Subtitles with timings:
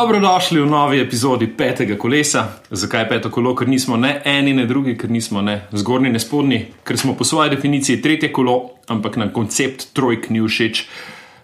[0.00, 2.46] Dobrodošli v novi epizodi petega kolesa.
[2.72, 3.50] Zakaj peto kolo?
[3.52, 7.24] Ker nismo ne eni, ne drugi, ker nismo ne zgornji, ne spodnji, ker smo po
[7.24, 10.86] svoji definiciji tretje kolo, ampak nam koncept trojk ni všeč,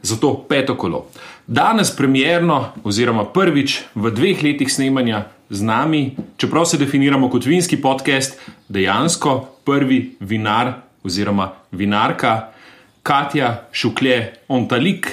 [0.01, 1.03] zato peto kolo.
[1.47, 7.77] Danes premjerno, oziroma prvič v dveh letih snemanja z nami, čeprav se definiramo kot vinski
[7.77, 8.41] podcast,
[8.73, 9.35] dejansko
[9.69, 10.73] prvi vinar
[11.05, 12.55] oziroma vinarka
[13.03, 15.11] Katja Šuklje Ontalik,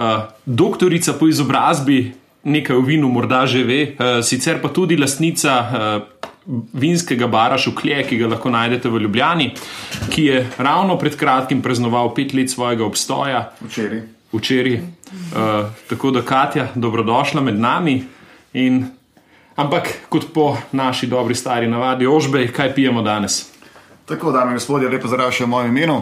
[0.00, 2.14] uh, doktorica po izobrazbi
[2.48, 6.18] nekaj o vinu morda že ve, uh, sicer pa tudi lastnica uh,
[6.72, 9.50] vinskega bara Šuklje, ki ga lahko najdete v Ljubljani,
[10.10, 13.50] ki je ravno pred kratkim praznoval pet let svojega obstoja.
[13.60, 14.02] Včeraj.
[14.32, 14.78] Včeraj.
[14.78, 18.02] Uh, tako da, Katja, dobrodošla med nami.
[18.52, 18.86] In,
[19.56, 23.44] ampak, kot po naši dobri stari navadi, ožbej, kaj pijemo danes?
[24.08, 26.00] Tako, dame in gospodje, lepo zdrav še v mojem imenu.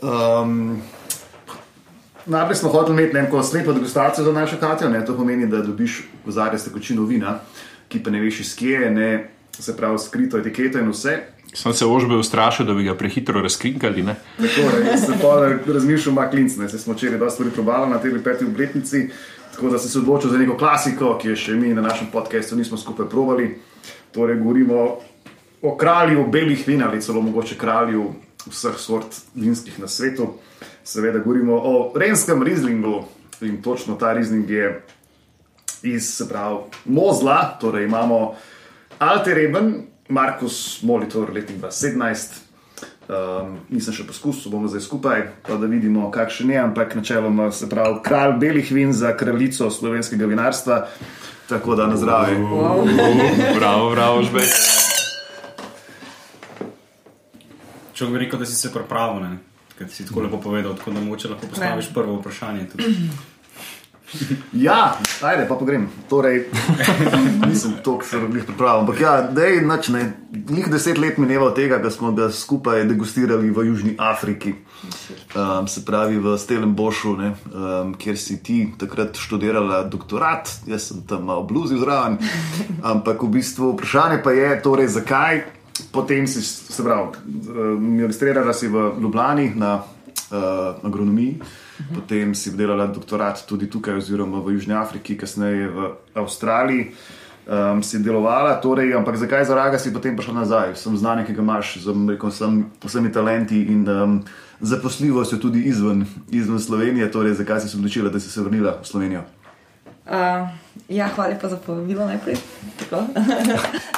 [0.00, 0.78] Um,
[2.26, 4.90] Najprej smo hoteli imeti neko slepo degustacijo za našo Katijo.
[4.90, 5.04] Ne?
[5.04, 7.38] To pomeni, da dobiš kozarje s tekočino vina,
[7.88, 9.10] ki pa ne veš iz kje je, ne,
[9.58, 11.18] se pravi, skrito etiketo in vse.
[11.54, 14.02] Sem se ožbe ustrašil, da bi ga prehitro razkrinkali.
[14.02, 14.14] Ne?
[14.36, 17.98] Tako je, se pa razmišljal, ima klinc, ne se smo včeraj dosti stvari probali na
[17.98, 19.08] tej peti obletnici.
[19.54, 22.56] Tako da sem se odločil za neko klasiko, ki je še mi na našem podkastu
[22.56, 23.58] nismo skupaj probali.
[24.14, 24.98] Torej, govorimo
[25.62, 28.12] o kralju belih vin ali celo mogoče kralju
[28.46, 30.34] vseh sort vinskih na svetu.
[30.84, 33.04] Seveda, govorimo o Renskem Rizlingu
[33.40, 34.82] in točno ta Rizling je
[35.82, 38.34] iz, se pravi, Mozla, torej imamo
[38.98, 39.74] Alter Reben,
[40.08, 42.50] Markus Molitor, letnik 2017.
[43.10, 47.66] Um, nisem še poskusil, bomo zdaj skupaj, pa da vidimo, kakšen je, ampak načeloma se
[47.68, 50.84] pravi kralj belih vin za kraljico slovenskega vinarstva.
[51.48, 52.38] Tako da na zdravje.
[52.38, 52.86] Wow.
[53.58, 54.46] Bravo, bravo, žbej.
[57.98, 59.49] Če bi rekel, da si se pripravil, ne?
[59.80, 61.94] Ker si tako lepo povedal, tako da moče lahko postaviš ne.
[61.94, 62.68] prvo vprašanje.
[62.68, 62.84] Tudi.
[64.52, 65.84] Ja, ajde, pa, grem.
[66.10, 66.48] Torej,
[67.46, 68.80] nisem to, kar sem jih pripravil.
[68.82, 70.00] Ampak ja, dej, nač, ne,
[70.50, 74.56] njih deset let mineva od tega, da smo ga skupaj degustirali v Južni Afriki.
[75.30, 81.06] Um, se pravi v Stellenboschu, ne, um, kjer si ti takrat študirala doktorat, jaz sem
[81.06, 82.18] tam malo bluzil zraven.
[82.82, 85.59] Ampak v bistvu vprašanje pa je, torej, zakaj
[85.92, 87.18] potem si, se pravi,
[87.78, 89.82] magistrirala si v Ljubljani na
[90.30, 91.40] uh, agronomiji.
[91.94, 96.92] Potem si delala doktorat tudi tukaj, oziroma v Južni Afriki, kasneje v Avstraliji.
[97.50, 100.76] Um, si delovala, torej, ampak zakaj za raga si potem prišla nazaj?
[100.78, 101.90] Sem znanje, ki ga imaš z
[102.84, 104.20] vsemi talenti in um,
[104.60, 107.10] zaposljivostjo tudi izven, izven Slovenije.
[107.10, 109.24] Torej, zakaj si se odločila, da si se vrnila v Slovenijo?
[110.06, 110.48] Uh,
[110.88, 112.36] ja, hvala lepa za povabilo najprej.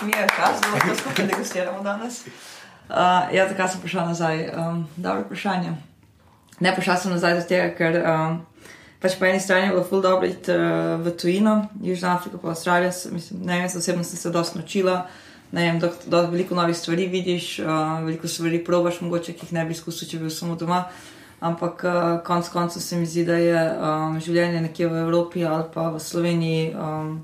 [0.03, 2.27] Mi je čas, da lahko skupaj degustiramo danes.
[2.27, 4.51] Uh, ja, zakaj sem prišla nazaj?
[4.57, 5.73] Um, dobro vprašanje.
[6.61, 8.41] Ne prišla sem nazaj zato, ker um,
[9.01, 12.51] pač po eni strani je bilo ful dobro iti uh, v tujino, Južna Afrika, pa
[12.53, 12.93] Avstralija.
[13.11, 15.07] Mislim, ne vem, osebno sem se dosti naučila.
[15.53, 19.65] Ne vem, da veliko novih stvari vidiš, uh, veliko stvari probaš, mogoče ki jih ne
[19.65, 20.85] bi izkusil, če bi bil samo doma.
[21.43, 25.65] Ampak uh, konec koncev se mi zdi, da je um, življenje nekje v Evropi ali
[25.75, 27.17] pa v Sloveniji um,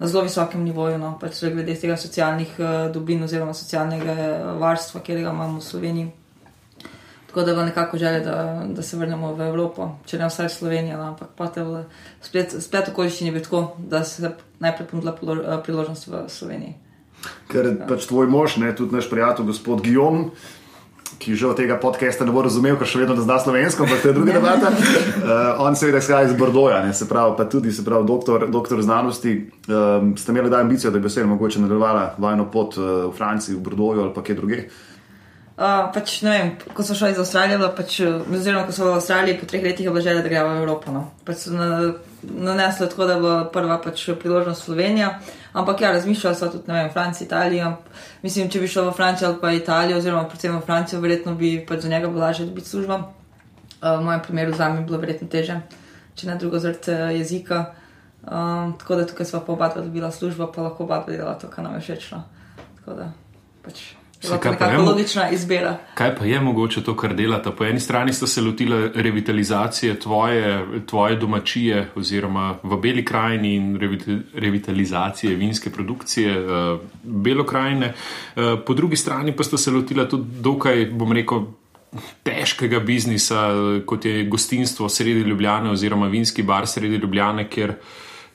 [0.00, 4.16] na zelo visokem nivoju, no, pač glede tega socialnih uh, dobrin oziroma socialnega
[4.58, 6.10] varstva, ki ga imamo v Sloveniji.
[7.32, 10.98] Tako da je nekako želja, da, da se vrnemo v Evropo, če ne vsaj Slovenijo,
[10.98, 11.84] no, ampak pa te v
[12.20, 16.74] splet, splet okoliščini bi tako, da se najprej ponudila priložnost v Sloveniji.
[17.48, 17.86] Ker ja.
[17.88, 20.26] pač tvoj mož, ne, tudi naš prijatelj, gospod Gijom,
[21.22, 24.10] ki od tega podcasta ne bo razumel, ker še vedno ne zna slovensko, ampak to
[24.10, 24.72] je druga debata.
[24.74, 28.82] uh, on seveda izhaja iz Bordoja, ne, se pravi, pa tudi se pravi, doktor, doktor
[28.82, 29.36] znanosti.
[29.68, 33.56] Um, ste imeli da ambicijo, da bi se mogoče nadaljevala vajno pot uh, v Franciji,
[33.56, 34.64] v Bordoju ali pa kje druge?
[35.52, 39.46] Uh, pač, vem, ko so šli iz Avstralije, pač, oziroma ko so v Avstraliji, po
[39.46, 40.94] treh letih je bila želja, da grejo v Evropo.
[40.94, 41.02] No.
[41.28, 45.12] Pač so nanesli tako, da bo prva pač, priložnost Slovenija.
[45.52, 47.72] Ampak ja, razmišljali so tudi vem, Francijo, Italijo.
[48.22, 51.54] Mislim, če bi šel v Francijo ali pa Italijo, oziroma predvsem v Francijo, verjetno bi
[51.68, 52.94] pač za njega bilo lažje dobiti službo.
[53.82, 55.60] Uh, v mojem primeru za me je bilo verjetno teže,
[56.14, 57.64] če ne drugo zaradi jezika.
[58.22, 61.64] Um, tako da tukaj smo pa oba dobila službo, pa lahko oba delala to, kar
[61.64, 62.12] nam je všeč.
[62.12, 62.22] No.
[62.78, 63.12] Tako da
[63.62, 64.01] pač.
[64.22, 65.78] Kaj pa, je, logična izbira.
[65.94, 67.50] kaj pa je mogoče to, kar delate?
[67.50, 73.78] Po eni strani ste se lotili revitalizacije tvoje, tvoje domačije, oziroma v Beli krajini in
[74.34, 77.94] revitalizacije vinske produkcije uh, Belo krajine,
[78.36, 81.44] uh, po drugi strani pa ste se lotili tudi dokaj, bom rekel.
[82.24, 83.50] Težkega biznisa,
[83.86, 87.76] kot je gostinstvo sredi Ljubljana, oziroma vinski bar sredi Ljubljana, ker uh,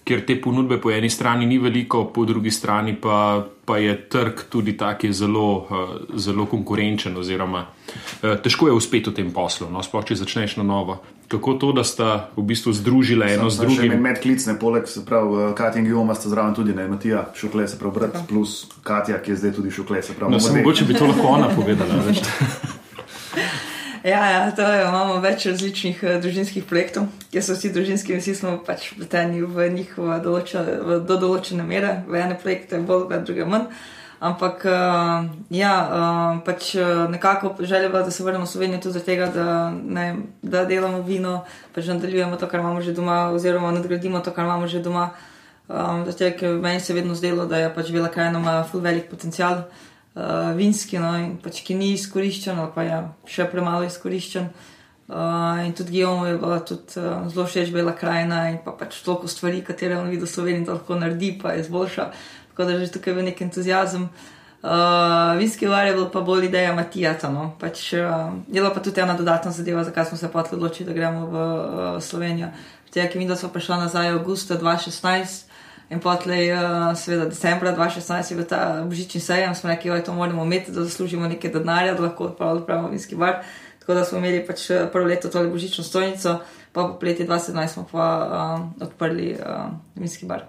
[0.08, 4.46] ker te ponudbe po eni strani ni veliko, po drugi strani pa, pa je trg
[4.50, 7.18] tudi tako zelo, uh, zelo konkurenčen.
[7.18, 11.02] Oziroma, uh, težko je uspeti v tem poslu, no, sploh če začneš na novo.
[11.28, 14.02] kako to, da sta v bistvu združila eno z Sem še drugim.
[14.02, 17.76] med klicne, poleg se pravi, Katja in Gijoma sta zraven tudi, ne, Matija, Šukle, se
[17.76, 20.96] pravi, brat, plus Katja, ki je zdaj tudi Šukle, se pravi, No, sem mogoče bi
[20.96, 22.00] to lahko ona povedala.
[24.04, 28.36] Ja, ja je, imamo več različnih uh, družinskih projektov, kjer so vsi družinski in vsi
[28.38, 33.08] smo pač vpleteni v njih v določene, v, do določene mere, v ene projekte bolj,
[33.10, 33.70] v druge manj.
[34.18, 39.30] Ampak uh, ja, uh, pač uh, nekako bila, da se vrnemo v Slovenijo tudi zato,
[39.34, 40.06] da,
[40.42, 41.44] da delamo vino,
[41.74, 45.12] pač nadaljujemo to, kar imamo že doma, oziroma nadgradimo to, kar imamo že doma.
[45.68, 48.82] Um, zato, ker meni se je vedno zdelo, da je pač Vela Krajina ima ful
[48.82, 49.87] velik potencial uh,
[50.58, 51.12] vinski, no,
[51.44, 53.04] pač ki ni izkoriščen, ali pa je
[53.36, 54.50] še premalo izkoriščen.
[55.08, 58.98] Uh, in tudi Gijomu je bila tudi uh, zelo všeč Bela krajina in pa pač
[59.06, 62.10] toliko stvari, katere on vidi v Sloveniji, da lahko naredi, pa izboljša.
[62.50, 64.10] Tako da že tukaj je nek entuzijazem.
[64.68, 67.32] Uh, vinski var je bil pa bolj ideja Matijata.
[67.32, 67.54] No?
[67.60, 70.94] Pač, uh, je bila pa tudi ena dodatna zadeva, zakaj smo se pa odločili, da
[70.94, 72.52] gremo v uh, Slovenijo.
[72.92, 75.47] Tega, ki mi, da smo prišli nazaj avgusta 2016.
[75.90, 80.14] In potlej, uh, seveda, decembra 2016 je bil ta božični sejem, smo rekli, da to
[80.14, 83.40] moramo imeti, da zaslužimo nekaj denarja, da lahko odpravimo vinski bar.
[83.80, 86.40] Tako da smo imeli pač eh, prvo leto tole božično stojnico,
[86.72, 88.08] pa po leti 2017 smo pa
[88.60, 90.44] um, odprli uh, vinski bar.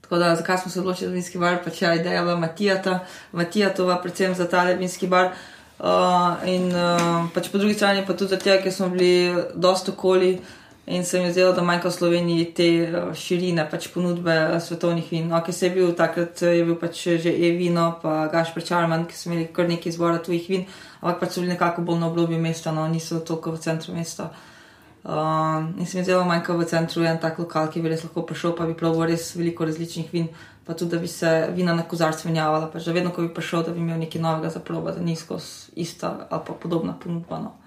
[0.00, 2.98] Tako da, zakaj smo se odločili za vinski bar, pač je ideja v Matijata,
[3.32, 5.32] Matijatova, predvsem za tale vinski bar.
[5.78, 10.36] Uh, in uh, pač po drugi strani pa tudi zato, ker smo bili dosta okoli
[10.86, 14.62] in se mi je zdelo, da manjka v Sloveniji te uh, širine, pač ponudbe uh,
[14.62, 15.32] svetovnih vin.
[15.32, 19.30] Ok, se je bil takrat, je bil pač že e-vino, pa Gašpr Čarman, ki so
[19.30, 20.64] imeli kar nekaj izbora tujih vin,
[21.00, 24.32] ampak pač so bili nekako bolj na obrobju mesta, no, niso toliko v centru mesta.
[25.04, 28.02] Uh, in se mi je zelo manjka v centru en tak lokal, ki bi res
[28.02, 30.28] lahko prišel, pa bi proval res veliko različnih vin,
[30.66, 33.66] pa tudi, da bi se vina na kozarcu menjavala, pač da vedno, ko bi prišel,
[33.66, 37.38] da bi imel nekaj novega za proba, da ni skozi ista ali pa podobna ponudba.
[37.38, 37.58] No.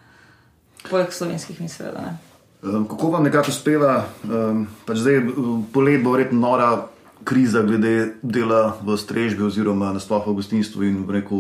[0.90, 2.04] Poleg slovenskih vin, seveda.
[2.08, 2.35] Ne.
[2.62, 4.06] Kako vam nekako uspeva,
[4.86, 5.22] pač zdaj
[5.74, 6.70] polet bo verjetno nora
[7.26, 11.40] kriza glede dela v strežbi oziroma nasploh v gostinstvu in v reku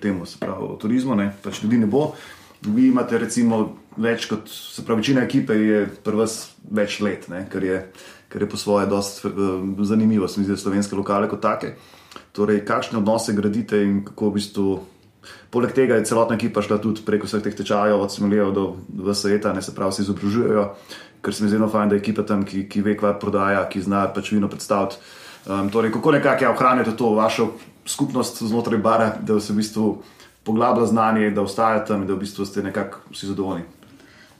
[0.00, 1.32] temu, se pravi, v turizmu, ne?
[1.42, 2.12] pač ljudi ne bo.
[2.64, 7.28] Vi imate recimo več kot, se pravi, večina ekipe je pri vas več let?
[7.28, 7.82] Kar, je,
[8.32, 9.30] kar je po svoje dosti
[9.84, 11.74] zanimivo, se mi zdi, slovenske lokale kot take.
[12.34, 14.68] Torej, kakšne odnose gradite in kako v bistvu
[15.50, 19.52] Poleg tega je celotna ekipa šla tudi preko vseh teh tečajev, od Smoljev do VSETA,
[19.52, 20.64] ne se pravi, se izobražujejo,
[21.22, 23.62] ker se mi zdi zelo fajn, da je ekipa tam, ki, ki ve, kaj prodaja,
[23.68, 25.00] ki zna pač vino predstaviti.
[25.44, 27.50] Um, torej, kako nekako ja, ohranjate to vašo
[27.86, 29.88] skupnost znotraj bara, da se v bistvu
[30.44, 33.64] poglablja znanje, da ostajate tam in da v bistvu ste nekako vsi zadovoljni.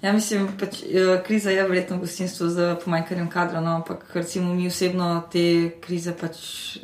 [0.04, 4.54] Ja, mislim, pač, eh, kriza je verjetno v gostinstvu z pomanjkanjem kadra, no, ampak recimo
[4.54, 6.36] mi osebno te krize pač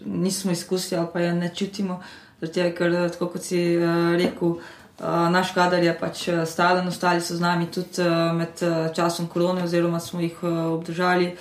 [0.04, 2.00] nismo izkusili ali pa je ne čutimo.
[2.40, 7.36] Zato, ker, tako kot si uh, rekel, uh, naš kader je pač stalen, ostali so
[7.36, 11.34] z nami tudi uh, med uh, časom korone, oziroma smo jih uh, obdržali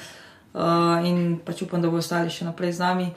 [0.54, 3.10] uh, in pač upam, da bodo ostali še naprej z nami.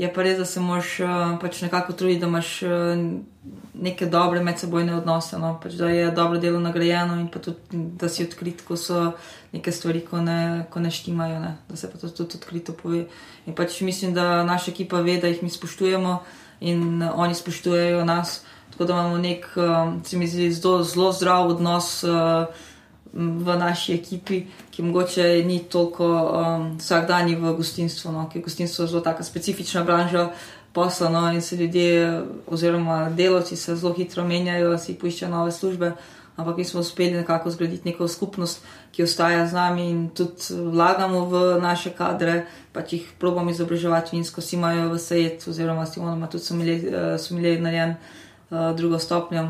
[0.00, 2.70] Je pa res, da se moraš uh, pač nekako truditi, da imaš uh,
[3.74, 5.58] neke dobre medsebojne odnose, no?
[5.62, 9.12] pač, da je dobro delo nagrajeno in pa tudi, da si odkrit, ko so
[9.52, 11.56] neke stvari, ko ne, ko ne štimajo, ne?
[11.68, 13.06] da se pa to tudi odkrito pove.
[13.44, 16.20] In pač mislim, da naša ekipa ve, da jih mi spoštujemo
[16.60, 18.42] in oni spoštujejo nas.
[18.70, 19.46] Tako da imamo nek,
[20.04, 22.04] se mi zdi, zelo, zelo zdrav odnos
[23.12, 28.28] v naši ekipi, ki mogoče ni toliko um, vsakdanji v gostinstvu, no?
[28.32, 30.30] ker gostinstvo je zelo taka specifična branža.
[30.72, 35.92] Poslano in se ljudje, oziroma delavci, se zelo hitro menjajo, si poiščejo nove službe,
[36.40, 41.24] ampak mi smo uspeli nekako zgraditi neko skupnost, ki ostaja z nami in tudi vlagamo
[41.24, 42.42] v naše kadre,
[42.72, 46.54] pač jih probujemo izobraževati, in skozi imajo v sejet, oziroma s Timonom tudi so
[47.30, 47.94] imeli narejen
[48.50, 49.48] uh, drugo stopnjo.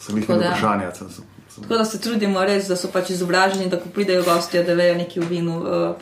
[0.00, 0.90] Sem jih imel da- vprašanja.
[0.94, 4.58] sem- sem- Tako da se trudimo res, da so pač izobraženi, da ko pridejo gosti,
[4.64, 5.52] da vejo nekaj o vinu,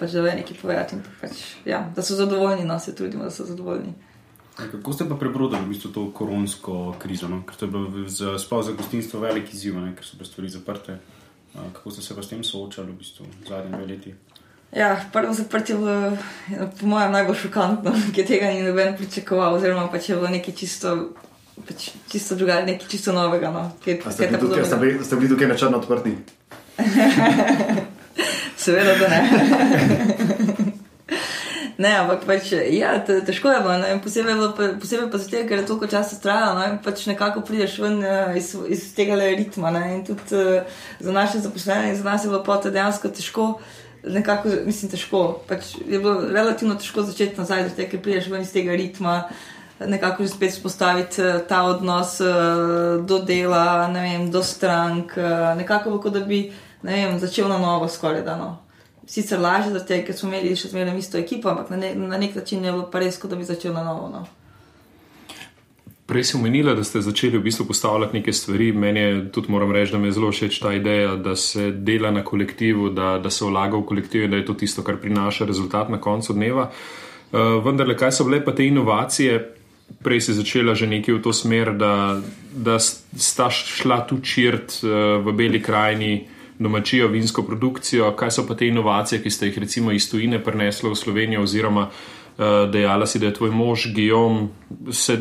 [0.00, 0.97] pač da vejo nekaj povedati.
[1.21, 1.31] Pač,
[1.64, 3.93] ja, da so zadovoljni, no se trudimo, da so zadovoljni.
[4.59, 7.28] Ja, Kako ste pa prebrodili v bistvu to koronsko krizo?
[7.28, 7.42] No?
[7.47, 9.94] Ker to je bilo za, sploh za gostinstvo velik izziv, ne?
[9.97, 10.99] ker so bile stvari zaprte.
[11.52, 14.14] Kako ste se pa s tem soočali v bistvu zadnje dve leti?
[14.73, 16.16] Ja, prvo zaprtje je bilo,
[16.80, 21.12] po mojem, najbolj šokantno, ker tega ni noben pričakoval, oziroma pač je bilo nekaj čisto,
[21.68, 23.52] pač čisto drugače, nekaj čisto novega.
[23.52, 26.16] No, kaj, Ste bili, tukaj, ste, bili, ste bili tukaj na črno odprti?
[28.62, 29.21] Seveda, da ne.
[31.79, 35.41] Ne, ampak pač, ja, te- težko je bilo, ne, posebej, bilo pa- posebej pa zato,
[35.49, 39.17] ker je toliko časa trajalo no, in pač nekako prideš ven eh, iz, iz tega
[39.17, 39.71] ritma.
[39.73, 40.67] Ne, in tudi uh,
[41.00, 43.47] za naše zaposlene in za nas je bilo pa to dejansko težko,
[44.05, 45.43] nekako, mislim, težko.
[45.49, 49.23] Pač je bilo relativno težko začeti nazaj, zato ker prideš ven iz tega ritma.
[49.83, 55.99] Nekako že spet spostaviti eh, ta odnos eh, do dela, vem, do strank, eh, nekako
[55.99, 56.52] kot da bi
[56.83, 58.37] vem, začel na novo skoraj da.
[58.37, 58.59] No.
[59.06, 62.37] Sicer lažje, zato ker smo imeli še zmeraj isto ekipo, ampak na, ne, na nek
[62.38, 64.06] način je bilo pa res, kot da bi začel na novo.
[64.12, 64.23] No.
[66.06, 68.73] Prej si omenila, da ste začeli v bistvu postavljati neke stvari.
[68.73, 72.11] Meni je tudi, moram reči, da mi je zelo všeč ta ideja, da se dela
[72.11, 75.88] na kolektivu, da, da se vlaga v kolektiv da je to tisto, kar prinaša rezultat
[75.88, 76.68] na koncu dneva.
[77.32, 79.38] Uh, vendar, le, kaj so bile pa te inovacije?
[80.02, 82.21] Prej si začela že nekaj v to smer, da,
[82.52, 86.26] da sta šla tu čirt uh, v Beli krajini
[86.62, 88.12] domačijo vinsko produkcijo.
[88.16, 91.88] Kaj so pa te inovacije, ki ste jih recimo iz tujine prenesli v Slovenijo oziroma
[91.88, 94.49] uh, dejala si, da je tvoj mož Gijom,
[94.90, 95.19] se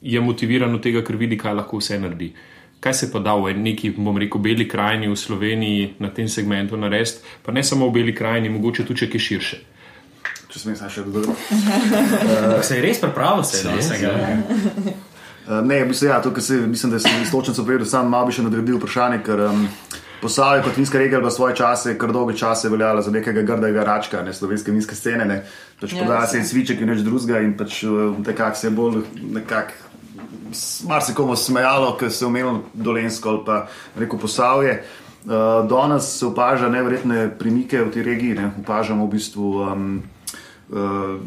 [0.00, 2.32] je motiviran od tega, ker vidi, kaj lahko vse naredi.
[2.80, 6.76] Kaj se pa da v neki, bom rekel, beli krajini v Sloveniji na tem segmentu
[6.76, 9.60] narediti, pa ne samo v beli krajini, mogoče tudi če širše.
[10.54, 11.32] Če sem jaz še odgovoril.
[11.34, 14.12] Uh, se je res prepravil, se je vsega.
[15.48, 18.36] Uh, ne, v bistvu, ja, to, se, mislim, da sem istočno povedal, sam malo bi
[18.36, 19.64] še nadgradil vprašanje, ker um,
[20.24, 24.22] Posavje kot vinska regija v svoje čase, kar dolge čase veljala za nekega grdega račka,
[24.24, 25.42] ne slovenske vinske scene, ne
[25.80, 27.82] pač ja, podaja se in sviček in več drugega in pač
[28.24, 29.02] nekako se je bolj
[29.36, 29.82] nekako.
[30.88, 33.58] Mar se komu smejalo, ker se je omenil Dolensko ali pa
[34.00, 34.78] reko Posavje.
[35.24, 38.50] Uh, danes se opaža nevredne premike v tej regiji, ne?
[38.64, 39.52] opažamo v bistvu.
[39.60, 40.02] Um,
[40.70, 41.20] uh,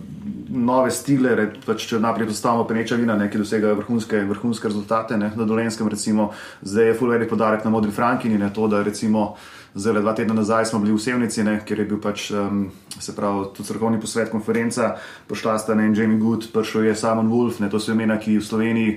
[0.49, 5.17] nove stile, pač, če naprej postavimo peneča vina, ne, ki dosegajo vrhunske, vrhunske rezultate.
[5.17, 9.35] Ne, na Dolenskem, recimo, zdaj je fulveri podarek na modri Frankini, ne to, da recimo.
[9.77, 12.63] Zdaj, dva tedna nazaj smo bili v Sevnici, ne, kjer je bil pač, um,
[12.97, 14.95] se pravi, tudi strokovni posvet, konferenca,
[15.29, 18.45] pošla sta ne Jamie Good, prišel je Simon Wolf, ne, to so imena, ki v
[18.47, 18.95] Sloveniji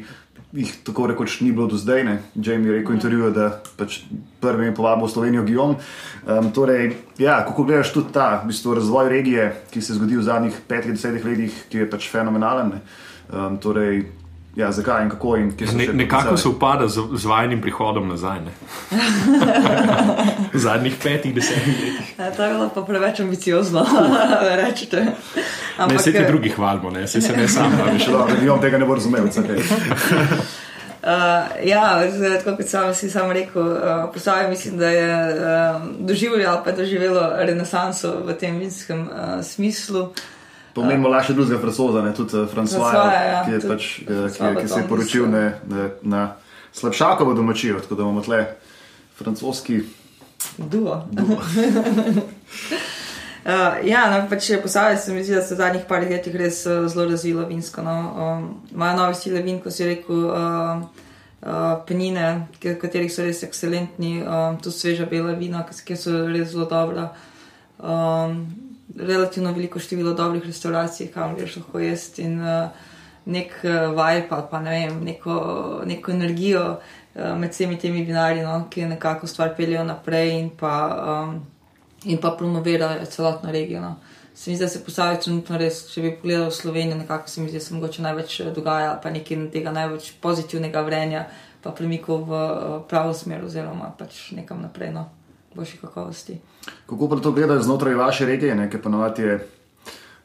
[0.52, 2.04] jih tako rekoč ni bilo do zdaj.
[2.04, 2.16] Ne.
[2.35, 4.00] Jamie je rekel v intervjuju, da pač
[4.40, 5.76] prvi je povabil v Slovenijo Gijom.
[5.76, 10.21] Um, torej, ja, kako gledaš tudi ta v bistvu, razvoj regije, ki se je zgodil
[10.21, 12.80] v zadnjih petih, desetih letih, ki je pač fenomenalen.
[13.30, 14.04] Um, torej,
[14.57, 18.09] ja, zakaj in kako in kje se ne, nekako se upada z, z vajnim prihodom
[18.09, 18.38] nazaj.
[20.52, 22.14] v zadnjih petih, desetih letih.
[22.19, 23.87] Ja, to je bilo pa preveč ambiciozno,
[24.45, 25.07] da rečete.
[25.78, 27.73] Ampak, ne, se ti drugi hvalimo, ne se, se ne sam.
[28.47, 29.25] Ja, tega ne bo razumel.
[31.00, 31.09] Uh,
[31.64, 32.02] ja,
[32.45, 37.30] tako kot sam si sam rekel, uh, postavljam, mislim, da je uh, doživljalo pa doživelo
[37.38, 40.12] renesanso v tem vinskem uh, smislu.
[40.74, 44.88] Pomenimo uh, še drugega francoza, ne tudi Francoja, ja, ki, pač, ki, ki se je
[44.88, 46.26] poročil ne, ne, na
[46.72, 48.44] slabšakovo domačijo, tako da imamo tle
[49.18, 49.80] francoski
[50.58, 51.08] duo.
[51.10, 51.36] duo.
[53.44, 56.62] Uh, ja, no, pač posameznik se mi zdi, da se v zadnjih parih letih res
[56.66, 57.82] uh, zelo razvilo vinsko.
[57.82, 57.96] No.
[58.16, 60.82] Um, imajo nove stile vin, kot si rekel, uh,
[61.42, 66.68] uh, penine, katerih so res ekscelentni, um, tu sveža bela vina, ki so res zelo
[66.70, 67.10] dobra.
[67.80, 72.70] Um, relativno veliko število dobrih restauracij, kam greš lahko jesti in uh,
[73.26, 75.37] nek uh, vibe, pa, pa ne vem, neko,
[75.87, 80.76] neko energijo uh, med vsemi temi vinarji, no, ki nekako stvar peljejo naprej in pa.
[81.06, 81.40] Um,
[82.04, 83.80] in pa promovirajo celotno regijo.
[83.80, 83.97] No.
[84.35, 87.49] Se mi zdi, da se postavi trenutno res, če bi pogledal Slovenijo, nekako se mi
[87.49, 91.26] zdi, da se mogoče največ dogaja, pa nekaj tega največ pozitivnega vrenja,
[91.62, 92.40] pa premikov v
[92.88, 95.09] pravo smer, oziroma pač nekam naprej, no,
[95.54, 96.38] boljši kakovosti.
[96.87, 99.49] Kako pa to gledajo znotraj vaše regije, nekaj ponovati je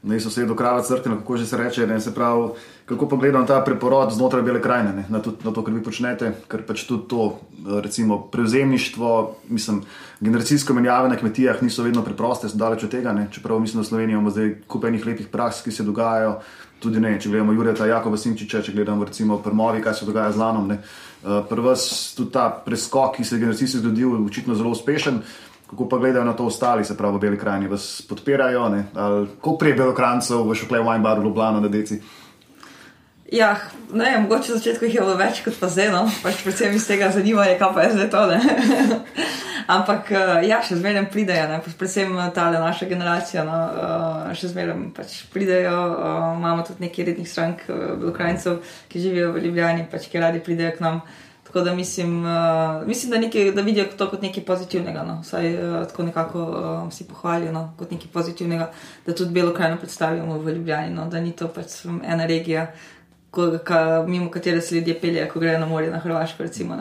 [0.05, 1.99] ne sosedo krava crkvena, kako že se reče, ne?
[1.99, 2.49] Se pravi,
[2.85, 5.81] kako pa gledam ta preporod znotraj bele krajine, ne, na, tudi, na to, kar vi
[5.83, 7.39] počnete, ker pač tudi to,
[7.81, 9.81] recimo, prevzemništvo, mislim,
[10.21, 13.89] generacijsko menjave na kmetijah niso vedno preproste, so daleč od tega, ne, čeprav mislim, da
[13.89, 16.37] Slovenija ima zdaj kupenih lepih praks, ki se dogajajo,
[16.79, 20.37] tudi ne, če gledamo Jureta Jakova Simčiča, če gledamo recimo Prmovi, kaj se dogaja z
[20.37, 20.83] Lanom, ne,
[21.49, 25.21] prvs tudi ta preskok, ki se je generacijsko zgodil, je očitno zelo uspešen.
[25.65, 28.69] Kako pa gledajo na to ostali, se pravi, beli krajni, vas podpirajo?
[28.93, 32.01] Kako prej belokrancev v šokle wine bar v Ljubljano na deci?
[33.35, 33.55] Ja,
[33.93, 36.85] ne, mogoče na začetku jih je bilo več kot pa zdaj, no, pač predvsem iz
[36.87, 38.21] tega zanimanja, kaj pa je zdaj to.
[39.75, 44.77] Ampak eh, ja, še zmeraj pridejo, ne, predvsem ta naša generacija, no, eh, še zmeraj
[44.95, 45.75] pač pridejo.
[45.75, 50.77] Eh, imamo tudi nekaj rednih strank, belokrajncev, ki živijo v Ljubljani, pač ki radi pridejo
[50.77, 51.03] k nam.
[51.55, 55.03] Tako da mislim, uh, mislim da, nekaj, da vidijo to kot nekaj pozitivnega.
[55.07, 55.21] No.
[55.21, 58.71] Vsaj uh, tako nekako uh, si pohvalijo no, kot nekaj pozitivnega,
[59.05, 62.65] da tudi Belo krajino predstavljamo v Ljubljani, no, da ni to pač ena regija,
[63.35, 66.43] ko, ka, mimo katere se ljudje peljejo, ko grejo na morje na Hrvaško.
[66.43, 66.77] Recimo,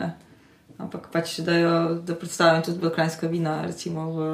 [0.77, 4.25] Ampak pač da, jo, da predstavljam tudi belokrajinska vina recimo, v,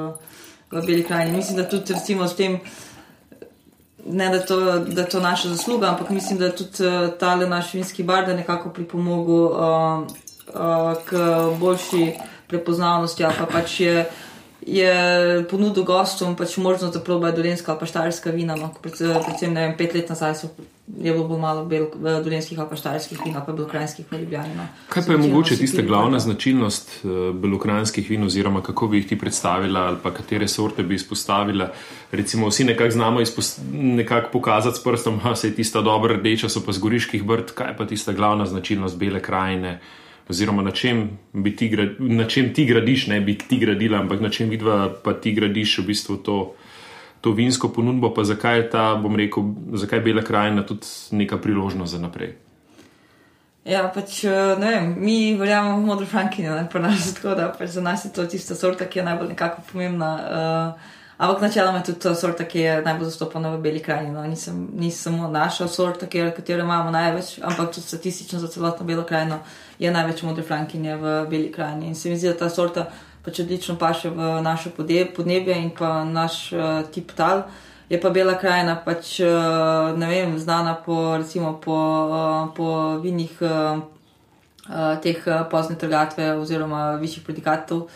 [0.72, 1.36] v Beli krajini.
[1.36, 2.58] Mislim, da tudi recimo s tem.
[4.06, 7.36] Ne, da, to, da je to naša zasluga, ampak mislim, da je tudi uh, ta
[7.36, 10.08] naš vinski bar nekako pripomogel uh,
[11.06, 11.22] k
[11.60, 12.12] boljši
[12.50, 13.24] prepoznavnosti.
[13.38, 14.06] Pa pač je,
[14.66, 14.94] je
[15.50, 18.58] ponudil gostom pač možnost, da probajo dolenska ali pa štajerska vina.
[18.58, 18.74] No.
[18.82, 20.50] Predvsem, ne vem, pet let nazaj so
[20.86, 21.86] je bilo bolj malo bel,
[22.24, 24.54] dolenskih pa štajerskih vin, pa belokrajinskih v Ljubljani.
[24.56, 24.66] No.
[24.90, 29.18] Kaj pa je mogoče tista glavna značilnost uh, belokrajinskih vin, oziroma kako bi jih ti
[29.18, 31.70] predstavila, ali pa katere sorte bi izpostavila?
[32.10, 33.20] Recimo, vsi nekako znamo
[33.72, 37.54] nekak pokazati s prstom, da se je tista dobra rdeča, so pa z goriških brd,
[37.54, 39.80] kaj pa tista glavna značilnost bele krajine.
[40.28, 41.18] Oziroma, na čem,
[41.58, 45.32] ti, na čem ti gradiš, ne bi ti gradila, ampak na čem vidva pa ti
[45.32, 46.54] gradiš v bistvu to
[47.22, 51.38] to vinsko ponudbo, pa zakaj je ta, bom rekel, zakaj je Bela krajina tudi neka
[51.38, 52.34] priložnost za naprej.
[53.64, 57.52] Ja, pač, eh, ne vem, mi verjamemo v modro frankinjo, ne pa nas tako, da
[57.54, 60.10] pač za nas je to tista sorta, ki je najbolj nekako pomembna.
[60.18, 64.10] Uh, ampak načeloma je tudi ta sorta, ki je najbolj zastopana v Beli krajini.
[64.10, 64.26] No.
[64.26, 69.38] Nisem, nisem samo naša sorta, katero imamo največ, ampak tudi statistično za celotno Belo krajino
[69.78, 71.86] je največ modre frankinje v Beli krajini.
[71.86, 72.90] In se mi zdi, da ta sorta
[73.24, 77.46] pač odlično paše v naše podnebje in pa naš uh, tip tal.
[77.88, 83.32] Je pa Bela krajina pač, uh, ne vem, znana po, recimo, po, uh, po vinih
[83.42, 83.82] uh,
[85.02, 85.18] teh
[85.50, 87.88] pozne trgatve oziroma višjih predikatov.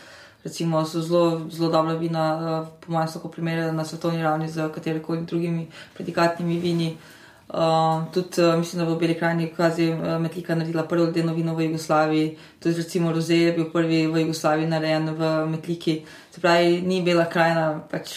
[0.44, 4.70] Recimo so zelo, zelo dobra vina, uh, po mojem, lahko primerjala na svetovni ravni z
[4.74, 6.90] katerikoli drugimi predikatnimi vini.
[6.94, 7.15] Uh,
[7.48, 11.54] Uh, tudi uh, mislim, da bo Beli krajni kazi uh, Metlika naredila prvo ledeno vino
[11.54, 12.38] v Jugoslaviji.
[12.60, 16.02] Tudi recimo Roze je bil prvi v Jugoslaviji narejen v Metliki.
[16.34, 18.16] Se pravi, ni Bela krajina pač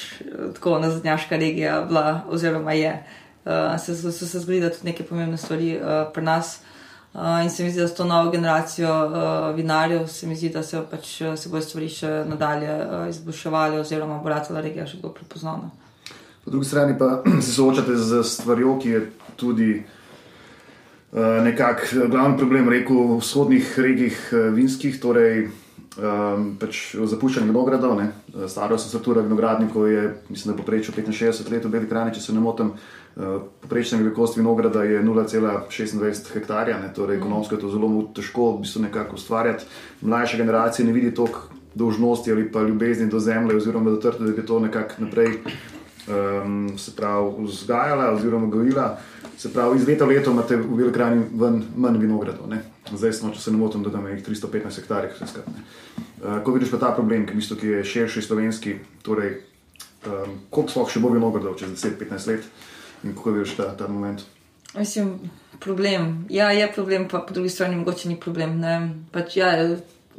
[0.53, 3.03] tako nazadnjaška regija bila oziroma je.
[3.45, 6.59] Uh, so se zgodile tudi neke pomembne stvari uh, pri nas.
[7.13, 10.49] Uh, in se mi zdi, da s to novo generacijo uh, vinarjev se mi zdi,
[10.49, 14.97] da se, pač, se bodo stvari še nadalje uh, izboljševali oziroma bo ratela regija še
[15.01, 15.71] bolj prepoznana.
[16.45, 19.01] Po drugi strani pa se soočate z stvarjo, ki je
[19.39, 25.47] tudi uh, nekako glavni problem, rekel, v vzhodnih regijah uh, vinskih, torej
[25.97, 27.97] um, pač zapuščanje vinogradov.
[27.99, 28.11] Ne.
[28.47, 32.43] Stara struktura vinogradnikov je, mislim, da poprečju 65 let v Beli krajini, če se ne
[32.43, 32.73] motim.
[32.73, 37.21] Uh, Poprečna velikost vinograda je 0,26 hektarja, ne, torej mm.
[37.21, 39.65] ekonomsko je to zelo težko v bistvu nekako ustvarjati.
[40.01, 44.31] Mlajša generacija ne vidi toliko dolžnosti ali pa ljubezni do zemlje, oziroma do trte, da
[44.31, 45.35] bi to nekako naprej
[46.07, 48.97] um, se pravi, vzgajala oziroma gojila.
[49.39, 52.49] Se pravi, iz leta v leto imate v Velikani manj vinogradov.
[52.51, 52.59] Ne?
[52.91, 55.13] Zdaj smo, če se ne motim, da imamo jih 315 hektarjev.
[55.15, 58.73] Uh, ko vidiš pa ta problem, ki, bistu, ki je širši slovenski,
[59.05, 59.37] torej
[60.03, 62.49] um, koliko sploh še bo vinogradov čez 10-15 let
[63.07, 64.25] in kako vidiš ta, ta moment?
[64.75, 65.15] Mislim,
[65.63, 66.25] problem.
[66.29, 68.59] Ja, je problem, pa po drugi strani mogoče ni problem.
[69.15, 69.53] Pač, ja,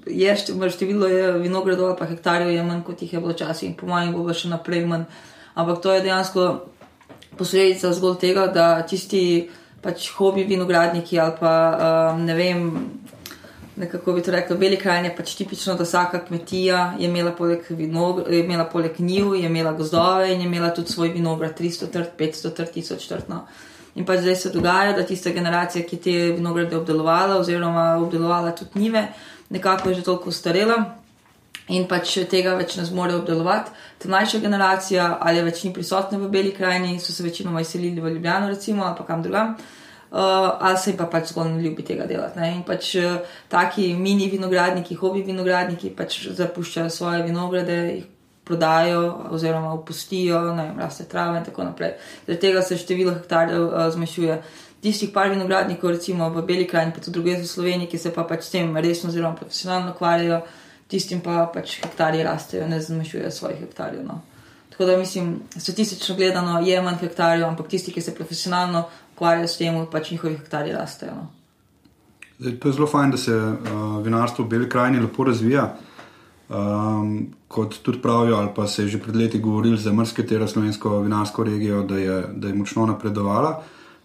[0.06, 1.12] je število
[1.44, 4.48] vinogradov, pa hektarjev je manj, kot jih je bilo včasih in po mojem bo še
[4.48, 5.04] naprej manj
[5.54, 6.64] ampak to je dejansko
[7.40, 9.22] posledica zgolj tega, da tisti
[9.80, 11.54] pač hobi vinogradniki ali pa
[12.12, 12.66] um, ne vem.
[13.80, 17.64] Nekako bi to rekel, velika krajina je pač tipično, da vsaka kmetija je imela poleg,
[17.72, 21.88] vinogr, je imela poleg njiv, je imela gozdove in je imela tudi svoj vinograd, 300
[21.94, 23.30] trt, 500 trt, 1000 trt.
[23.32, 23.46] No.
[23.96, 28.84] In pač zdaj se dogaja, da tista generacija, ki te vinograde obdelovala, oziroma obdelovala tudi
[28.84, 29.06] njive,
[29.48, 30.76] nekako je že toliko starela,
[31.70, 33.72] in pač tega več ne zmore obdelovati.
[33.98, 38.14] Ta mlajša generacija ali več ni prisotna v Beli krajini, so se večinoma izselili v
[38.16, 39.56] Ljubljano, recimo, ali pa kam drugam.
[40.10, 40.16] Uh,
[40.58, 42.38] ali se jim pa pač zgolj ne ljubi tega delati.
[42.40, 42.48] Ne?
[42.56, 48.08] In pač uh, taki mini vinogradniki, hobi vinogradniki pač zapuščajo svoje vinograde, jih
[48.50, 51.94] prodajo oziroma opustijo, ne vem, raste trave in tako naprej.
[52.26, 54.40] Zaradi tega se število hektarjev uh, zmanjšuje.
[54.80, 58.24] Tistih par vinogradnikov, recimo v Beli krajini, pa tudi druge v Sloveniji, ki se pa
[58.24, 60.40] pač s tem resno oziroma profesionalno ukvarjajo,
[60.90, 64.04] tistim pa pač hektarji rastejo, ne zmanjšujejo svojih hektarjev.
[64.06, 64.20] No.
[64.70, 69.58] Tako da mislim, statistično gledano je manj hektarjev, ampak tisti, ki se profesionalno ukvarjajo s
[69.58, 71.14] tem, pač njihovi hektarji rastejo.
[71.14, 71.28] No.
[72.40, 75.74] Zdaj, to je zelo fajn, da se uh, vinarstvo v Beli krajini lepo razvija.
[76.48, 81.00] Um, kot tudi pravijo, ali pa se je že pred leti govorili za mrsketero slovensko
[81.00, 83.62] vinarsko regijo, da je, da je močno napredovala.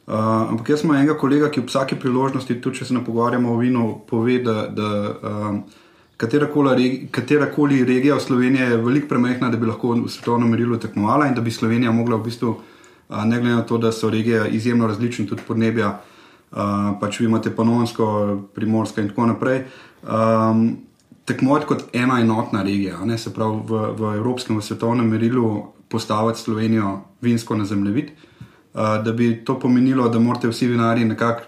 [0.07, 0.13] Uh,
[0.49, 3.57] ampak jaz imam enega kolega, ki ob vsaki priložnosti, tudi če se ne pogovarjamo o
[3.57, 4.89] vinu, pove, da, da
[5.31, 5.63] um,
[6.17, 11.27] katera koli regija v Sloveniji je veliko premehna, da bi lahko v svetovnem merilu tekmovala
[11.27, 12.55] in da bi Slovenija mogla v bistvu,
[13.09, 15.99] ne glede na to, da so regije izjemno različne, tudi podnebja,
[16.99, 18.07] pač vi imate panonsko,
[18.55, 19.63] primorsko in tako naprej.
[20.03, 20.77] Um,
[21.25, 26.39] Tekmovati kot ena enotna regija, ne, se pravi v, v evropskem, v svetovnem merilu, postaviti
[26.39, 31.05] Slovenijo vinsko na zemljevid, uh, da bi to pomenilo, da morate vsi vinari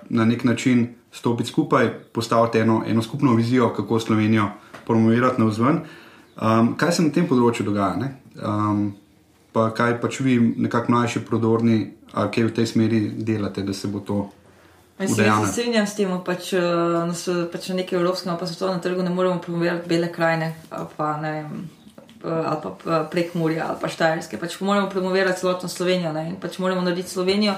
[0.09, 4.49] na nek način stopiti skupaj, postaviti eno, eno skupno vizijo, kako Slovenijo
[4.85, 5.79] promovirati na vzven.
[6.41, 8.11] Um, kaj se na tem področju dogaja?
[8.37, 8.91] Um,
[9.51, 11.77] pa kaj pač vi, nekako mlajši, prodorni,
[12.13, 14.27] ali kaj v tej smeri delate, da se bo to.
[14.99, 18.79] Mislim, da se strinjam s tem, pač, da uh, pač na nekem evropskem ali svetovnem
[18.81, 21.67] trgu ne moremo promovirati bele krajine ali pa, vem,
[22.23, 24.39] uh, ali pa uh, prek Murja ali pa Štajerske.
[24.41, 26.29] Pač moramo promovirati celotno Slovenijo ne?
[26.31, 27.53] in pač moramo narediti Slovenijo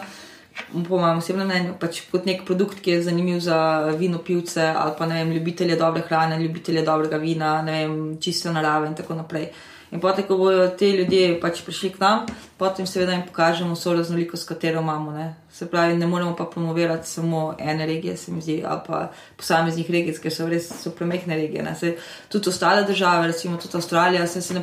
[0.87, 3.57] po mojem osebnem mnenju, pač kot nek produkt, ki je zanimiv za
[3.99, 8.51] vino pivce ali pa ne vem, ljubitelje dobre hrane, ljubitelje dobrega vina, ne vem, čiste
[8.51, 9.49] narave in tako naprej.
[9.91, 12.25] In potem, ko bodo ti ljudje pač prišli k nam,
[12.61, 15.11] potem seveda jim pokažemo vso raznolikost, katero imamo.
[15.11, 15.33] Ne.
[15.49, 18.99] Se pravi, ne moremo pa promovirati samo ene regije, se mi zdi, ali pa
[19.37, 21.63] posameznih regij, ker so res so premehne regije.
[21.65, 21.73] Ne.
[21.75, 21.95] Se,
[22.29, 24.61] tudi ostale države, recimo tudi Avstralija, se, se ne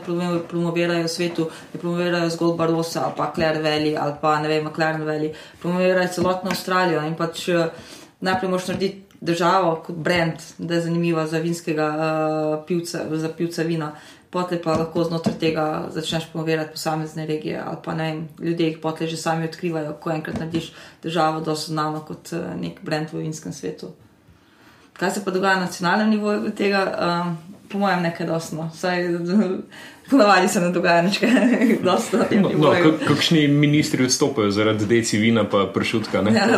[0.48, 4.64] promovirajo v svetu, ne promovirajo zgolj Barossa ali pa Clare Valley ali pa ne vem,
[4.64, 7.66] McLaren Valley, promovirajo celotno Avstralijo in pač eh,
[8.20, 9.02] najprej moš narediti.
[9.20, 13.94] Državo kot brand, da je zanimiva za vinskega uh, pivca, za pivca vina
[14.30, 19.08] potem pa lahko znotraj tega začneš promovirati posamezne regije ali pa ne ljudje jih potem
[19.08, 23.22] že sami odkrivajo, ko enkrat narediš državo, da so znano kot uh, nek brend v
[23.24, 23.92] vinskem svetu.
[24.92, 27.36] Kaj se pa dogaja na nacionalnem nivoju tega, um,
[27.68, 28.70] po mojem, nekaj dosno.
[28.74, 29.04] Saj,
[30.06, 31.18] Ponavadi se ne dogaja nič,
[31.82, 32.50] dosta na tem no.
[32.54, 36.22] No, kakšni ministri odstopajo zaradi deci vina, pa pršutka?
[36.22, 36.30] Ne?
[36.32, 36.46] Ja,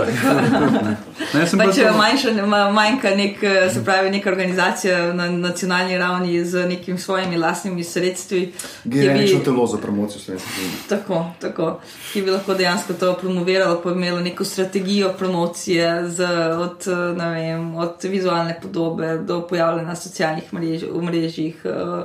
[1.29, 4.31] Ne, jaz sem Pa pa če to- manjša, ma- manjka nek, eh, se pravi, neka
[4.31, 10.21] organizacija na nacionalni ravni z nekimi svojimi lastnimi sredstvi, ki bi, Generično telo za promocijo
[10.21, 10.77] slovenskega vina.
[10.89, 11.81] tako, tako,
[12.13, 16.25] ki bi lahko dejansko to promoviralo, pa imelo neko strategijo promocije z,
[16.59, 21.57] od, eh, ne vem, od vizualne podobe do pojavljanja na socialnih mrež, v mrežjih.
[21.65, 22.05] eh,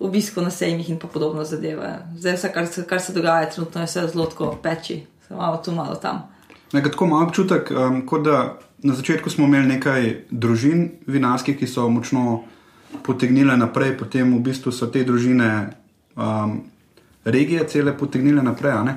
[0.00, 1.98] Obisko na sejmih in podobno zadeve.
[2.16, 5.72] Zdaj, vse, kar se, kar se dogaja, trenutno je vse zelo tako peči, malo tu,
[5.72, 6.22] malo tam.
[6.72, 11.66] Nekaj tako malo občutek, um, kot da na začetku smo imeli nekaj družin vinarskih, ki
[11.66, 12.42] so močno
[13.02, 15.50] potegnile naprej, potem v bistvu so te družine
[16.16, 16.60] um,
[17.24, 18.94] regije cele potegnile naprej.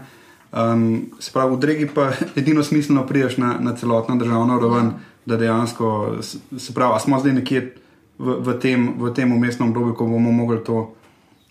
[0.54, 4.94] Um, se pravi, v regiji pa edino smiselno priješ na, na celotno državno raven,
[5.26, 6.18] da dejansko,
[6.58, 7.76] se pravi, smo zdaj nekje
[8.20, 10.94] v, v tem v tem umestnem obdobju, ko bomo mogli to.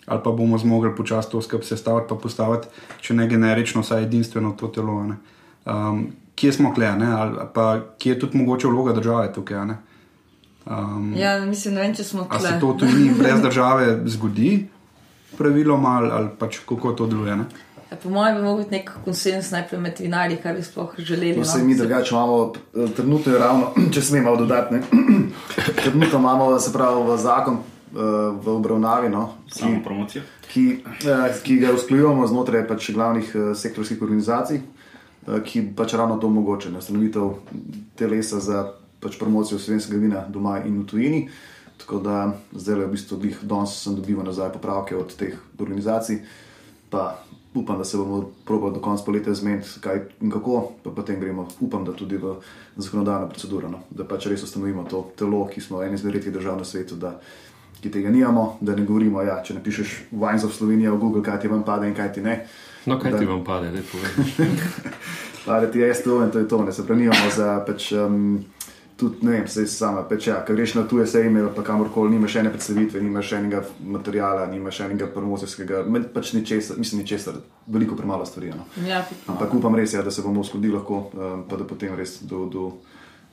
[0.03, 2.67] Ali pa bomo zmogli počasi to skupaj sestaviti, pa postaviti,
[2.99, 4.99] če ne generično, vsaj edinstveno to telo.
[4.99, 5.15] a ne.
[5.63, 7.07] Um, kje smo kle, ne?
[7.07, 9.57] ali pa kje je tudi mogoče vloga države tukaj?
[9.57, 9.77] a ne?
[10.65, 14.67] Um, Ja, mislim, ne vem, če smo a se to tudi brez države zgodi,
[15.37, 17.35] praviloma, ali, ali pač kako to deluje?
[17.35, 17.45] Ne?
[17.91, 21.37] Ja, po mojem, bi lahko nek konsens najprej med vinarji, kaj bi sploh želeli.
[21.37, 24.81] No, se mi drugače imamo, eh, trenutno je ravno, če smemo malo dodati, ne,
[25.83, 27.97] trenutno imamo, se pravi, v zakon eh,
[28.43, 30.23] v obravnavi, no, Samo promocijo.
[30.53, 34.61] ki, eh, ki ga usklajujemo znotraj pač glavnih eh, sektorskih organizacij,
[35.45, 37.33] ki pač ravno to omogoča, ustanovitev
[37.95, 41.21] telesa za pač promocijo slovenskega vina doma in v tujini.
[41.77, 46.21] Tako da zdaj v bistvu danes sem dobival nazaj popravke od teh organizacij,
[46.89, 47.23] pa
[47.55, 51.47] upam, da se bomo probali do konca poletja zmeniti, kaj in kako, pa potem gremo,
[51.59, 52.35] upam, da tudi v
[52.75, 53.79] zakonodajno proceduro, no?
[53.89, 57.19] da pač res ustanovimo to telo, ki smo eni izmed redkih držav na svetu, da,
[57.81, 61.39] ki tega nimamo, da ne govorimo, ja, če napišeš Wines of Slovenija v Google, kaj
[61.39, 62.45] ti vam pade in kaj ti ne.
[62.85, 64.57] No, kaj Da- ti vam pade, da povem.
[65.45, 67.91] Pade ti je STO in to je to, ne se prenijamo za pač.
[67.91, 68.45] Um,
[69.03, 72.39] Tudi, ne vem, zdaj sama, ja, ker greš na tuje sejme, pa kamorkoli, nimaš še
[72.39, 75.81] ene predstavitve, nimaš še enega materiala, nimaš še enega promocijskega,
[76.15, 78.53] pač ničesar, mislim, ničesar, veliko premalo stvari.
[78.53, 78.63] je, No.
[78.87, 82.21] Ja, Ampak upam res, ja, da se bomo uskladili lahko, um, pa da potem res
[82.23, 82.71] do, do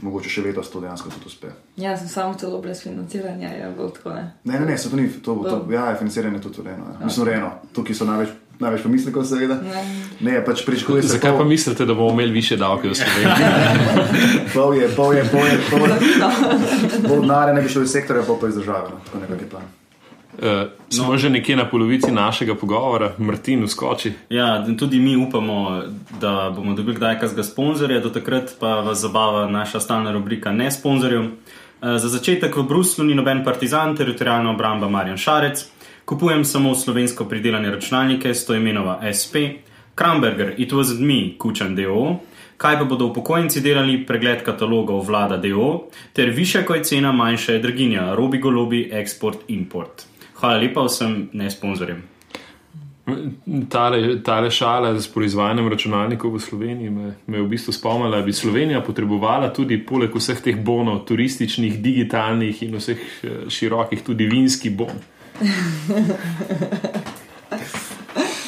[0.02, 1.54] mogoče še letos to dejansko tudi uspe.
[1.76, 4.33] ja, sem samo celo brez financiranja, je bilo tako ne.
[4.44, 6.85] Ne, ne, ne, se to ni, to, to, ja, je financiranje tudi urejeno.
[6.98, 7.04] Ja.
[7.06, 9.57] Mislim, urejeno, tukaj so največ, največ pomislekov, seveda.
[9.64, 9.85] Ne.
[10.20, 11.09] Ne, pač pričakuje se.
[11.09, 13.51] Zakaj pa pol- mislite, da bomo imeli više davke v Sloveniji?
[14.55, 15.99] Pol je, pol je, pol je, pol je.
[17.09, 18.90] Pol denarja ne bi šlo iz sektorja, pol pa iz države.
[18.90, 19.01] No.
[19.07, 19.62] Tako nekak je plan.
[20.33, 20.46] Uh,
[20.88, 24.12] smo že nekje na polovici našega pogovora, Martin, skoči.
[24.31, 25.83] Ja, tudi mi upamo,
[26.20, 30.70] da bomo dobili kdaj kakega sponzorja, do takrat pa vas zabava naša stalna rubrika Ne
[30.70, 31.25] sponzorjev.
[31.25, 35.64] Eh, Za začetek v Bruslu ni noben partizan, teritorijalna obramba Marjan Šarec.
[36.11, 39.35] Kupujem samo slovensko pridelane računalnike, sto imenova SP,
[39.94, 42.16] Kramberger, it wasn't me, Kučan DO.
[42.57, 47.53] Kaj pa bodo upokojenci delali, pregled katalogov vlada DO, ter više, ko je cena, manjša
[47.53, 50.03] je draginja, robi golobi, eksport, import.
[50.40, 52.03] Hvala lepa vsem ne sponzorjem.
[53.68, 58.27] Tale, tale šala s proizvajanjem računalnikov v Sloveniji me, me je v bistvu spomnila, da
[58.27, 64.27] bi Slovenija potrebovala tudi poleg vseh teh bonov, turističnih, digitalnih in vseh eh, širokih, tudi
[64.27, 64.99] vinski bon.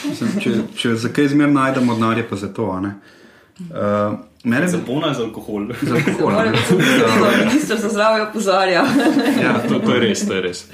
[0.09, 2.70] Mislim, če, če za kaj zmer najdemo denar, je pa za to.
[2.70, 2.94] a ne.
[3.62, 5.66] Uh, mene Za bi bona za alkohol.
[5.83, 6.33] za alkohol.
[7.46, 8.85] Ministr za zdravje opozarja.
[9.42, 10.64] Ja, to, to je res, to je res.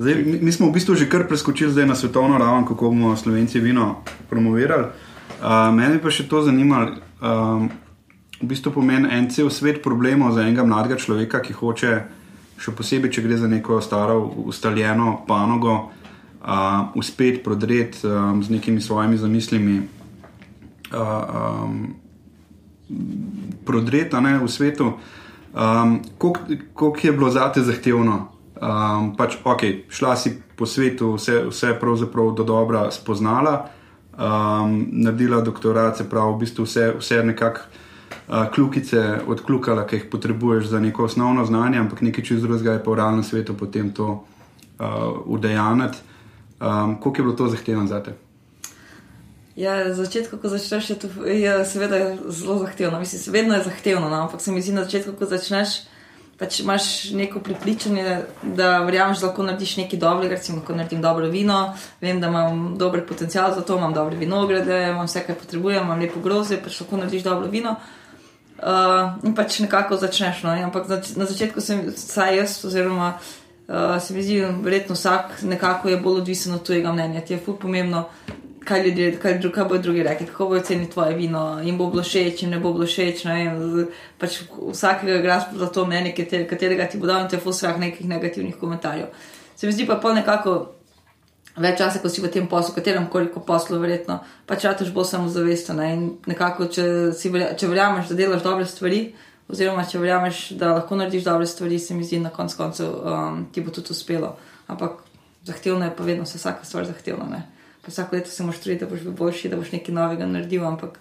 [0.00, 3.60] Zdaj, mi, mi smo v bistvu že kar preskočili na svetovno raven, kako bomo Slovenci
[3.60, 4.86] vino promovirali.
[5.40, 6.96] Uh, mene pa še to zanimalo.
[7.20, 7.68] Um,
[8.40, 11.92] v bistvu pomeni en cel svet problemov za enega mladega človeka, ki hoče,
[12.60, 14.20] še posebej, če gre za neko staro,
[14.50, 19.80] ustaljeno panogo, uh, uspeti prodreti um, z nekimi svojimi zamislimi.
[20.90, 21.00] Uh,
[21.64, 21.80] um,
[23.64, 24.92] prodreti ne, v svetu.
[25.54, 28.28] Um, Koliko je bilo za te zahtevno?
[28.60, 33.70] Um, pač, ok, šla si po svetu, vse, vse pravzaprav do dobra spoznala,
[34.12, 37.64] um, naredila doktorat, se pravi, v bistvu vse, vse nekako
[38.54, 42.90] kljukice odkljukala, ki jih potrebuješ za neko osnovno znanje, ampak nekaj čez drugega je pa
[42.90, 44.24] v realnem svetu potem to
[45.26, 45.98] udejaniti.
[46.60, 48.12] Um, koliko je bilo to zahtevno za te?
[49.56, 52.98] Ja, na začetku, ko začneš, je to je seveda zelo zahtevno.
[52.98, 54.22] Mislim, vedno je zahtevno, no?
[54.22, 55.68] ampak se mi zdi, na začetku, ko začneš,
[56.38, 60.34] pač imaš neko pripričanje, da verjameš, da lahko narediš nekaj dobrega.
[60.34, 64.82] Recimo, ko naredim dobro vino, vem, da imam dober potencial za to, imam dobre vinograde,
[64.90, 67.70] imam vse, kar potrebujem, imam lepo groze, pač lahko narediš dobro vino.
[67.70, 67.99] Uh,
[69.24, 70.42] in pač nekako začneš.
[70.42, 70.52] No?
[70.52, 75.88] Ampak na, na začetku sem, vsaj jaz, oziroma uh, se mi zdi, verjetno vsak nekako
[75.88, 77.20] je bolj odvisen od tujega mnenja.
[77.20, 78.04] Ti je ful pomembno,
[78.64, 82.02] kaj ljudje, kaj, kaj bodo drugi rekli, kako bodo cenili tvoje vino, jim bo bilo
[82.02, 83.24] všeč, jim ne bo bilo všeč.
[84.18, 84.42] Pač
[84.72, 86.12] vsakega igraš za to mnenje,
[86.50, 89.08] katerega ti bo dal in te ful strah nekih negativnih komentarjev.
[89.56, 90.79] Se mi zdi pa pa nekako
[91.58, 95.80] več časa, ko si v tem poslu, katerem koliko poslu, verjetno, pač rataš bolj samozavesten.
[95.80, 95.88] Ne?
[95.96, 96.84] In nekako, če,
[97.16, 99.00] si, če verjameš, da delaš dobre stvari,
[99.50, 103.46] oziroma če verjameš, da lahko narediš dobre stvari, se mi zdi, na koncu koncev um,
[103.52, 104.36] ti bo tudi uspelo.
[104.70, 105.02] Ampak
[105.48, 107.26] zahtevno je pa vedno, se vsaka stvar zahtevna.
[107.26, 107.42] Ne?
[107.86, 110.66] Vsako leto se moraš truditi, da boš bil boljši, da boš nekaj novega naredil.
[110.68, 111.00] Ampak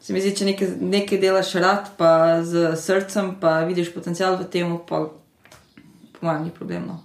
[0.00, 4.48] se mi zdi, če nekaj, nekaj delaš rad, pa z srcem, pa vidiš potencial v
[4.50, 5.06] tem, pa
[6.14, 7.03] po mojem ni problemno.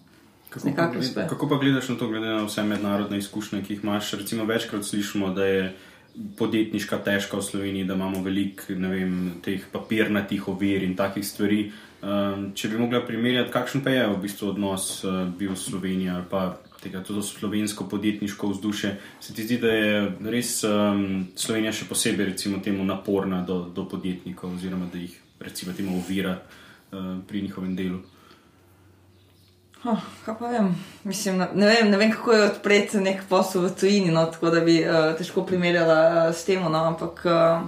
[0.50, 3.84] Kako pa, gled, kako pa gledaš na to, glede na vse mednarodne izkušnje, ki jih
[3.84, 4.14] imaš?
[4.18, 5.76] Recimo, večkrat slišimo, da je
[6.38, 8.74] podjetniška težka v Sloveniji, da imamo veliko
[9.46, 11.72] teh papirnatih ovir in takih stvari.
[12.02, 16.26] Um, če bi mogla primerjati, kakšen pa je v bistvu odnos uh, bil Slovenija ali
[16.32, 16.44] pa
[16.80, 19.98] tega tudi slovensko podjetniško vzdušje, se ti zdi, da je
[20.32, 25.76] res um, Slovenija še posebej recimo, temu naporna do, do podjetnikov oziroma da jih recimo
[25.76, 28.00] temu ovira uh, pri njihovem delu?
[29.84, 30.76] Oh, kaj pa vem?
[31.04, 34.60] Mislim, ne, vem, ne vem, kako je odpreti nek posel v tujini, no, tako da
[34.60, 36.66] bi uh, težko primerjala uh, s tem.
[36.68, 37.62] No, ampak uh,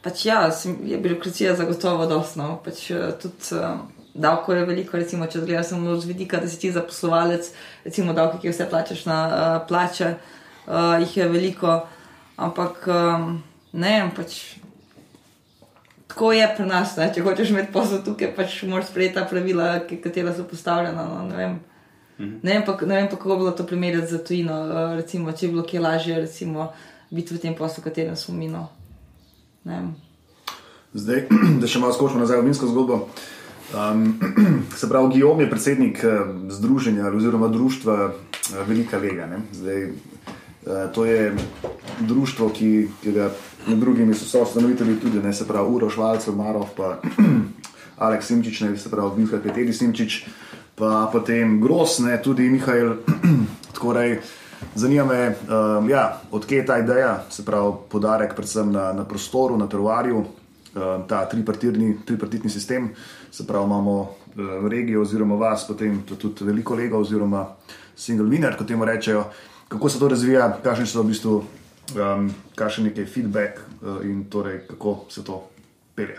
[0.00, 2.54] pač ja, sem, je birokracija zagotovo dostno.
[2.64, 3.84] Pač, uh, tudi uh,
[4.14, 7.52] davko je veliko, recimo, če gledaš samo z vidika, da si ti zaposlovalec,
[7.84, 11.82] recimo davke, ki vse plačaš na uh, plače, uh, jih je veliko.
[12.40, 13.42] Ampak um,
[13.76, 14.40] ne vem, pač
[16.12, 16.96] tako je pri nas.
[17.00, 17.08] Ne?
[17.14, 20.02] Če hočeš imeti posel tukaj, pač moraš sprejeti ta pravila, ki
[20.36, 21.06] so postavljena.
[21.08, 21.26] No?
[21.28, 21.60] Ne, vem.
[22.18, 22.38] Mhm.
[22.42, 24.60] Ne, vem pa, ne vem pa, kako bi bilo to primerjati za tujino.
[24.60, 26.72] Uh, recimo, če bi bilo kje lažje recimo,
[27.10, 28.48] biti v tem poslu, v katerem smo mi.
[28.52, 28.68] No.
[30.92, 31.26] Zdaj,
[31.60, 33.08] da še malo skočimo nazaj v minsko zgodbo.
[33.72, 34.20] Um,
[34.80, 39.30] se pravi, Gijom je predsednik uh, združenja oziroma društva uh, Velika Lega.
[39.56, 41.32] Zdaj, uh, to je
[42.04, 43.32] društvo, ki, ki ga
[43.66, 46.98] med drugim so soustanovitelji tudi, ne se pravi, Uro Švalcev, Marov, pa
[48.04, 50.24] Aleks Simčič, ne se pravi, Vinka Peteri Simčič,
[50.74, 52.96] pa potem Grosne, tudi Mihajl.
[53.78, 54.20] Torej,
[54.74, 59.56] zanima me, um, ja, odkje je ta ideja, se pravi, podarek predvsem na, na prostoru,
[59.56, 62.90] na terovarju, um, ta tripartitni sistem,
[63.30, 67.46] se pravi, imamo um, regijo oziroma vas, potem tudi veliko lega oziroma
[67.96, 69.24] single winner, kot temu rečejo.
[69.68, 71.42] Kako se to razvija, kakšni so v bistvu
[71.96, 75.42] um, kakšen je feedback uh, in torej, kako se to
[75.94, 76.18] pelje.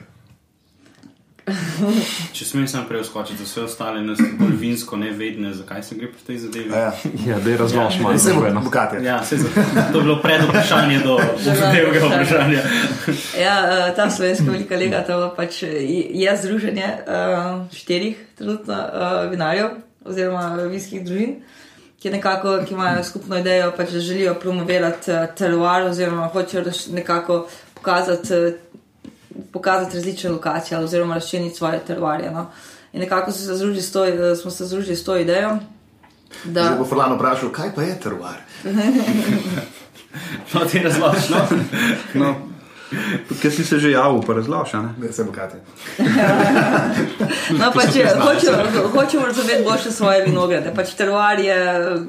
[2.31, 6.07] Če smem samo preoskočiti, da vse ostale nas bolj vinsko ne vedne, zakaj se gre
[6.07, 6.69] pri tej zadevi.
[6.71, 6.93] Ja,
[7.27, 8.19] ja da je razlož malo.
[8.19, 9.01] Se bo bogate.
[9.03, 12.61] Ja, se to je bilo pred vprašanje do zadevnega vprašanja.
[13.41, 19.75] Ja, uh, ta slovenska velika lega, to pač je združenje uh, štirih trenutno uh, vinarjev
[20.07, 21.41] oziroma vinskih družin
[22.03, 28.33] ki, nekako, ki imajo skupno idejo, pač, želijo promovirati uh, teroar, oziroma hočejo nekako pokazati,
[28.33, 28.53] uh,
[29.53, 32.31] pokazati različne lokacije, oziroma razčleniti svoje teroarje.
[32.31, 32.51] No.
[32.93, 33.47] In nekako se
[33.93, 35.57] to, uh, smo se združili s to idejo.
[36.43, 38.35] Da Zdaj bo Fulano vprašal, kaj pa je teroar?
[40.53, 41.29] no, ti razložiš.
[41.29, 41.47] No?
[42.13, 42.35] no.
[43.41, 44.77] Kaj si se že javil, pa razloži?
[45.01, 45.57] Ne, se bogati.
[47.59, 50.73] no, pač, hočemo, hočemo razumeti boljše svoje vinograde.
[50.75, 51.57] Pač teroar je,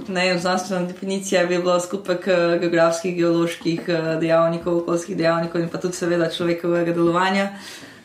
[0.09, 5.69] ne vem, znanstvena definicija, bi bilo skupek eh, geografskih, geoloških eh, dejavnikov, okoljskih dejavnikov in
[5.69, 7.49] pa tudi seveda človekovega delovanja.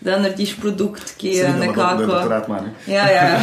[0.02, 2.22] Da narediš produkt, ki je nekako.
[2.88, 3.39] Ja, ja.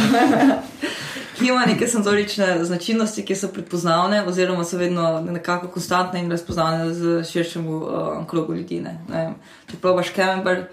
[1.37, 6.93] Ki ima neke senzorične značilnosti, ki so prepoznavne, oziroma so vedno nekako konstantne in razpoznavne
[6.93, 7.91] z širšemu uh,
[8.27, 8.79] krogu ljudi.
[8.81, 8.97] Ne?
[9.09, 9.33] Ne
[9.69, 10.65] Če probaš Kemember,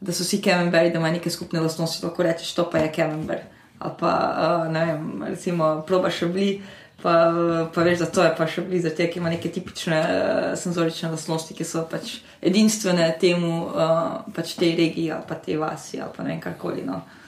[0.00, 3.44] da so vsi Kememberi, da imajo neke skupne lastnosti, lahko rečeš, to pa je Kemember.
[3.78, 6.56] Ali pa, uh, ne vem, recimo, probaš bli,
[7.02, 7.12] Pa,
[7.74, 11.10] pa veš, da to je pa še blizu tega, ki ima neke tipične uh, senzorične
[11.12, 16.16] lastnosti, ki so pač edinstvene temu, uh, pač tej regiji ali pa tej vasi ali
[16.16, 16.86] pa ne vem karkoli.
[16.88, 17.02] No.
[17.04, 17.25] Uh,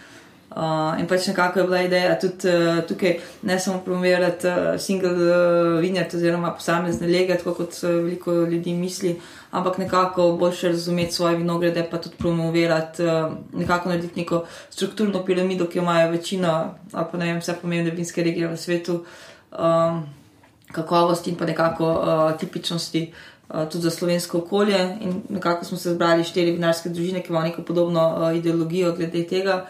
[0.99, 5.81] in pač nekako je bila ideja tudi uh, tukaj, ne samo promovirati uh, single uh,
[5.81, 11.37] vinjard oziroma posamezne lege, tako kot uh, veliko ljudi misli, ampak nekako boljše razumeti svoje
[11.37, 17.07] vinograde, pa tudi promovirati, uh, nekako narediti neko strukturno piramido, ki jo imajo večina, ali
[17.13, 19.05] pa ne vem, vse pomembne vinske regije v svetu,
[19.53, 20.05] um,
[20.73, 23.13] kakovosti in pa nekako uh, tipičnosti.
[23.49, 27.47] Uh, tudi za slovensko okolje, in nekako smo se zbrali štiri vinarske družine, ki imajo
[27.47, 29.67] neko podobno uh, ideologijo glede tega,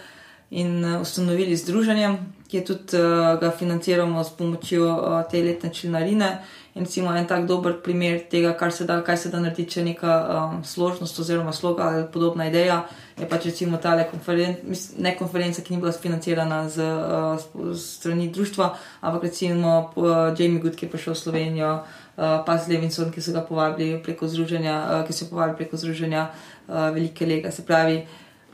[0.51, 2.17] in uh, ustanovili združenje,
[2.49, 6.39] ki tudi uh, ga financiramo s pomočjo uh, te letne členarine.
[6.75, 9.83] In recimo en tak dober primer tega, kar se da, kaj se da narediti, če
[9.85, 12.85] neka um, složnost oziroma sloga ali podobna ideja,
[13.19, 14.63] je pač recimo ta konferenca,
[14.99, 20.63] ne konferenca, ki ni bila financirana z, uh, z strani društva, ampak recimo uh, Jamie
[20.63, 24.31] Good, ki je prišel v Slovenijo, uh, pa z Levinson, ki so ga povabili preko
[24.31, 27.51] združenja, uh, ki so povabili preko združenja uh, Velike Lega.
[27.51, 28.05] Se pravi,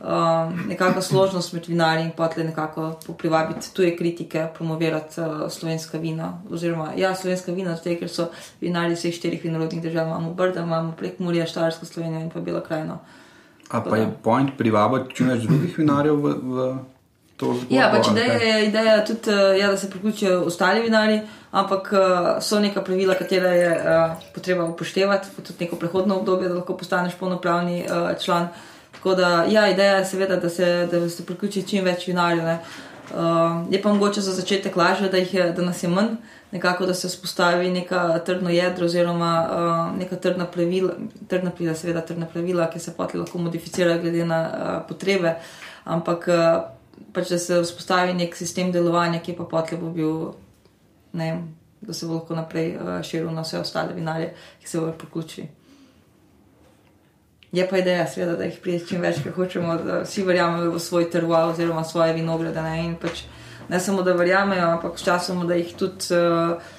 [0.04, 6.32] um, nekako složnost med vinarji in potle nekako privabiti tuje kritike, promovirati uh, slovenska vina.
[6.50, 8.28] Oziroma, ja, slovenska vina, zato ker so
[8.60, 12.60] vinarji vseh štirih vinorodnih držav, imamo Brda, imamo prek Murija, Štajersko Slovenijo in pa Belo
[12.60, 12.98] krajino.
[13.70, 16.66] A pa je point privabiti čim več drugih vinarjev v, v
[17.36, 17.74] to zgodbo?
[17.74, 22.28] Ja, pač ideja je ideja tudi, uh, ja, da se priključijo ostali vinari, ampak uh,
[22.44, 26.76] so neka pravila, katera je uh, potreba upoštevati, pa tudi neko prehodno obdobje, da lahko
[26.76, 28.52] postaneš polnopravni uh, član.
[29.04, 32.46] Tako da, ja, ideja je seveda, da se, da se priključi čim več vinarjev.
[32.46, 36.14] Uh, je pa mogoče za začetek lažje, da, je, da nas je manj,
[36.52, 40.94] nekako da se vzpostavi neka trdno jedro, oziroma uh, neka trdna pravila,
[41.28, 45.34] trdna pravila, seveda trdna pravila, ki se potem lahko modificirajo glede na uh, potrebe,
[45.84, 46.46] ampak uh,
[47.12, 50.14] pač da se vzpostavi nek sistem delovanja, ki pa potem bo bil,
[51.12, 51.44] ne vem,
[51.84, 55.50] da se bo lahko naprej uh, širil na vse ostale vinarje, ki se bodo priključili.
[57.54, 60.80] Je pa ideja, seveda, da jih prije čim več, ker hočemo, da vsi verjamejo v
[60.82, 62.62] svoj terroir oziroma svoje vinograde.
[62.62, 62.80] Ne?
[62.82, 63.22] In pač
[63.68, 66.72] ne samo, da verjamejo, ampak sčasoma, da jih tudi uh,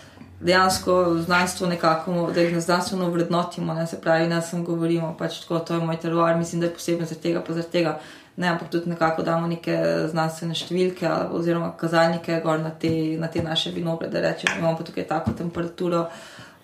[0.43, 3.73] dejansko znanstvo nekako, da jih znanstveno vrednotimo.
[3.73, 3.87] Ne?
[3.87, 7.07] Se pravi, ne samo govorimo, pač tako, to je moj terroir, mislim, da je poseben
[7.07, 7.97] zaradi tega, pa zaradi tega.
[8.35, 9.77] Ne, ampak tudi nekako damo neke
[10.11, 15.07] znanstvene številke oziroma kazalnike gor na te, na te naše vinograde, rečemo, imamo pa tukaj
[15.07, 16.01] tako temperaturo,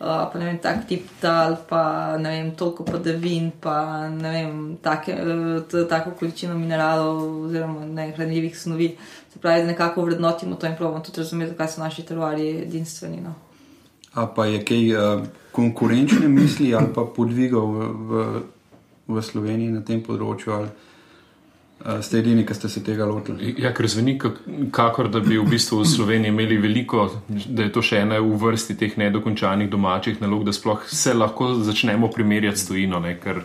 [0.01, 5.15] pa ne vem, tak tip tal, pa ne vem, toliko padavin, pa ne vem, take,
[5.69, 8.95] t- tako količino mineralov oziroma ne, hranljivih snovi.
[9.33, 13.21] Se pravi, da nekako vrednotimo to in pravimo tudi razumeti, zakaj so naši terovarji edinstveni.
[13.21, 13.33] No.
[14.13, 18.23] A pa je kaj uh, konkurenčne misli ali pa podvigov v,
[19.07, 20.69] v, Sloveniji na tem področju, ali
[22.01, 23.55] ste edini, ki ste se tega lotili?
[23.57, 24.41] Ja, ker zveni, kak-
[24.71, 28.35] kakor da bi v bistvu v Sloveniji imeli veliko, da je to še ena v
[28.37, 32.99] vrsti teh nedokončanih domačih nalog, da sploh se lahko začnemo primerjati s tujino.
[32.99, 33.17] Ne?
[33.17, 33.41] Ker,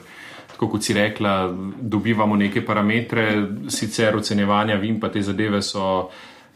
[0.53, 3.27] tako kot si rekla, dobivamo neke parametre,
[3.69, 6.09] sicer ocenjevanja vin, pa te zadeve so.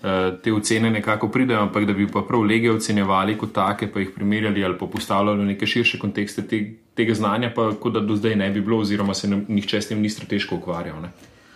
[0.03, 4.01] eh, Te ocene nekako pridejo, ampak da bi pa prav lege ocenjevali kot take, pa
[4.01, 6.61] jih primerjali ali pa postavljali v neke širše kontekste te,
[6.97, 9.89] tega znanja, pa kot da do zdaj ne bi bilo, oziroma se ne, nihče s
[9.89, 11.03] tem ni strateško ukvarjal.
[11.03, 11.11] Ne?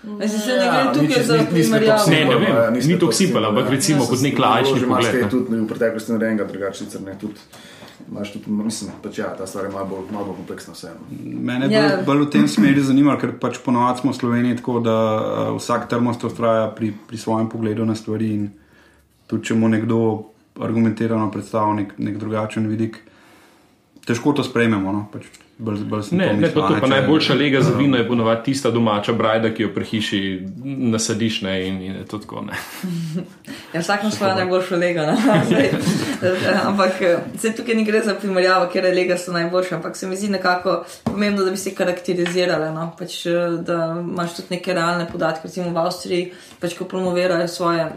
[0.05, 1.99] Mislim, se ne Ja, gre tukaj za primerjavo.
[1.99, 3.71] to Ne, ne simpel, vem, ja, ni to simpel, ampak ja.
[3.71, 5.11] recimo kot nek laični pogled.
[5.11, 5.31] kaj ne.
[5.31, 7.15] tudi v preteklosti narejenega, drugače sicer ne.
[7.15, 7.41] Tudi,
[8.07, 11.01] imaš tudi, mislim, pač ja, ta stvar je malo bolj, malo bolj kompleksna vseeno.
[11.41, 11.83] Mene je Ja.
[11.89, 15.57] bolj, bolj v tem smeru zanimalo, ker pač ponovadi smo v Sloveniji tako, da uh,
[15.57, 18.29] vsak termost ustraja pri, pri svojem pogledu na stvari.
[18.31, 18.51] In
[19.27, 20.01] tudi če mu nekdo
[20.57, 23.01] argumentirano predstavlja nek, nek drugačen vidik,
[24.05, 24.93] težko to sprejmemo.
[24.93, 25.09] No?
[25.11, 25.25] Pač
[25.59, 28.71] bolj, bolj Ne, to ne, pa, to, pa najboljša lega za vino je ponovadi tista
[28.71, 30.21] domača brajda, ki jo pri hiši
[30.65, 32.43] nasadiš ne, in, in to tako.
[32.43, 32.59] Ne.
[33.75, 35.07] Ja, vsak ima svojo najboljšo lego.
[35.07, 35.17] No?
[35.47, 39.75] Zdaj, eh, ampak eh, se tukaj ne gre za primerjavo, ker je lega so najboljše,
[39.75, 42.71] ampak se mi zdi nekako pomembno, da bi se karakterizirale.
[42.73, 42.93] No?
[42.99, 47.89] Pač, eh, da imaš tudi neke realne podatke, recimo v Avstriji, pač, ko promovirajo svoje,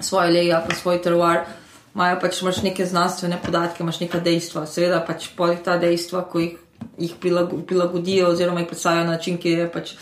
[0.00, 1.46] svoje lege pa svoj teroir.
[1.94, 4.66] Imajo pač imaš neke znanstvene podatke, imaš neka dejstva.
[4.66, 6.61] Seveda pač poleg ta dejstva, ko jih,
[6.98, 9.94] jih prilago- prilagodijo oziroma jih predstavijo na način, ki je pač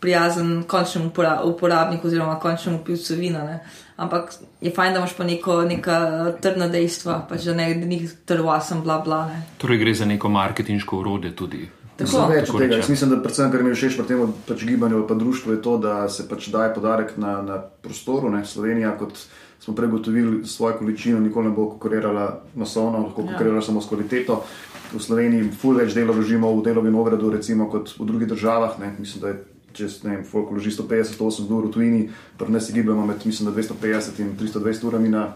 [0.00, 3.44] prijazen končnemu upora- uporabniku oziroma končnemu pivcu vina.
[3.44, 3.64] Ne.
[3.96, 5.96] Ampak je fajn, da imaš pa neko, neka
[6.40, 9.26] trdna dejstva, pač da ne da ni trvasen, bla bla.
[9.26, 9.42] Ne.
[9.58, 11.68] Torej gre za neko marketinško urode tudi.
[11.96, 12.08] Tako.
[12.08, 12.76] Mislim, več Tako od tega.
[12.76, 15.62] Jaz mislim, da predvsem, kar mi je všeč pri tem pač gibanju pa društvu, je
[15.62, 18.30] to, da se pač daje podarek na, na prostoru.
[18.30, 18.44] Ne.
[18.44, 19.12] Slovenija, kot
[19.60, 23.26] smo prej gotovili, svojo količino nikoli ne bo konkurirala masovno, lahko Ja.
[23.26, 24.44] konkurirala samo s kvaliteto.
[24.90, 28.78] V Sloveniji ful več dela vložimo v delo vinogradu, recimo kot v drugih državah.
[28.82, 28.94] Ne.
[28.98, 29.38] Mislim, da je
[29.72, 32.02] čez ne vem, folk vloži 150-180 ur v tujini,
[32.38, 35.34] pri nas je gibamo med mislim, da 250 in 320 urami na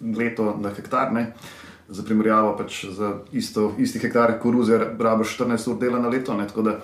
[0.00, 1.12] leto na hektar.
[1.12, 1.32] Ne.
[1.88, 6.36] Za primerjavo, pač za isto, isti hektar koruze rabiš 14 ur dela na leto.
[6.36, 6.78] Ne, tako da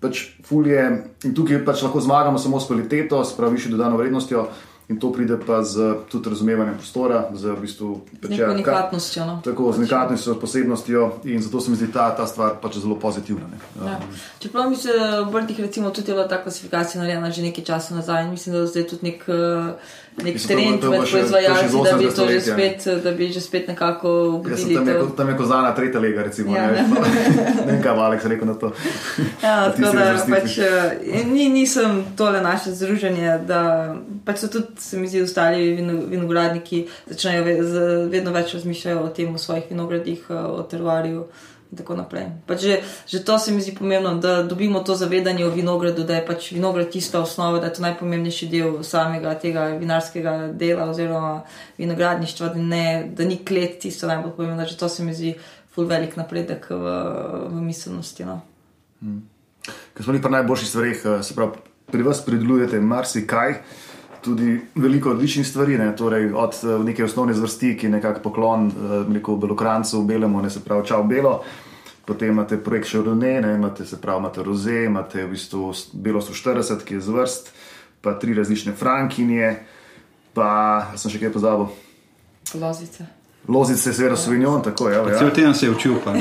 [0.00, 0.82] pač fulje
[1.24, 4.48] in tukaj pač lahko zmagamo samo s kvaliteto, s pravi višjo dodano vrednostjo.
[4.88, 7.88] In to pride pa z tudi razumevanjem prostora, z v bistvu
[8.28, 9.24] ja, unikatnostjo.
[9.26, 9.40] No?
[9.44, 13.48] Tako, z unikatnostjo, posebnostjo in zato se mi zdi ta, ta stvar pač zelo pozitivna.
[13.48, 13.58] Ne.
[13.80, 13.96] Ja.
[14.38, 14.92] Čeprav mi se
[15.24, 18.56] v Brtih, recimo, tudi je bila ta klasifikacija narejena že nekaj časa nazaj in mislim,
[18.56, 19.24] da zdaj tudi nek.
[19.28, 19.72] Uh,
[20.16, 22.14] nek Mislim, trend to med to še proizvajalci, iz da bi 80.
[22.14, 24.74] to že spet, da bi že spet nekako Ja, sem obudili.
[24.76, 25.06] tam, je, to.
[25.08, 26.56] tam je kozana tretja lega, recimo.
[26.56, 26.62] Ja.
[26.64, 26.84] Ja.
[27.66, 28.70] Ne vem, kaj je Aleks rekel na to.
[29.42, 33.60] Ja, tako da pač, eh, ni, nisem tole naše združenje, da
[34.24, 37.74] pač so tudi, se mi zdi, ostali vino- vinogradniki začnejo ve, z,
[38.08, 41.24] vedno več razmišljajo o tem, o svojih vinogradih, eh, o tervarju.
[41.74, 42.30] In Tako naprej.
[42.46, 42.74] Pač že,
[43.10, 46.52] že to se mi zdi pomembno, da dobimo to zavedanje o vinogradu, da je pač
[46.54, 51.42] vinograd tista osnova, da je to najpomembnejši del samega tega vinarskega dela oziroma
[51.78, 54.66] vinogradništva, da, ne, da ni klet tisto najbolj pomembno.
[54.66, 55.34] Že to se mi zdi
[55.74, 56.94] ful velik napredek v,
[57.50, 58.24] v miselnosti.
[58.24, 58.38] No.
[59.66, 61.58] Ker smo pri najboljših stvareh, eh, se pravi,
[61.90, 63.58] pri vas pridelujete marsikaj,
[64.24, 65.96] tudi veliko odličnih stvari, ne?
[65.96, 70.50] torej od eh, neke osnovne zvrsti, ki je nekako poklon eh, rekel, belokrancu, belemu, ne
[70.50, 71.42] se pravi, čau belo.
[72.04, 76.94] Potem imate projekt Šorone, imate se pravi, imate roze, imate v bistvu belo 140, ki
[76.94, 77.52] je zvrst,
[78.00, 79.54] pa tri različne frankinje,
[80.34, 80.48] pa
[80.96, 81.68] sem še kaj pozabil.
[82.60, 83.06] Lozice.
[83.48, 84.96] Lozice, seveda, Sauvignon, tako je.
[84.96, 85.18] Ja.
[85.18, 85.94] Cel teden se je učil.
[86.04, 86.14] Pa.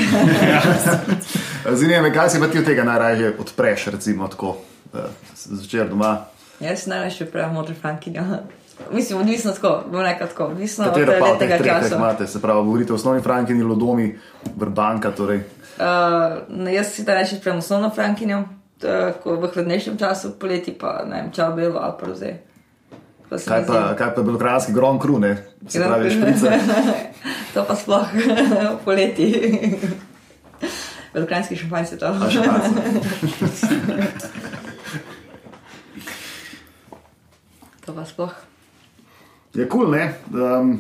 [1.80, 4.58] Zanima me, kaj si pa ti od tega najraje odpreš, recimo tako,
[4.94, 6.33] eh, zvečer doma.
[6.60, 8.24] Jaz najraje pravim modro frankinjo.
[8.92, 11.96] Mislim, odvisno tako, bom rekel tako, odvisno Katero od pa letnega teh treh teh časa.
[11.96, 14.20] imate, se pravi, govorite o osnovni frankini, lodomi,
[14.56, 15.38] vrbanka, torej.
[15.38, 18.44] Uh, jaz si da rečem pravim osnovno frankinjo,
[18.82, 22.34] tako v hladnejšem času, poleti pa ne vem, čau belo ali pa roze.
[23.32, 25.38] Mi Kaj pa, kaj pa belokranski grom kru, ne?
[25.68, 26.20] Se Grand pravi, Cru.
[26.22, 26.60] šprice.
[27.54, 28.08] to pa sploh
[28.86, 29.30] poleti.
[31.14, 32.06] Velikranski šampanjci to.
[32.06, 32.30] A
[37.94, 38.34] pa sploh.
[39.54, 40.14] Je kul, cool, ne?
[40.32, 40.80] Um,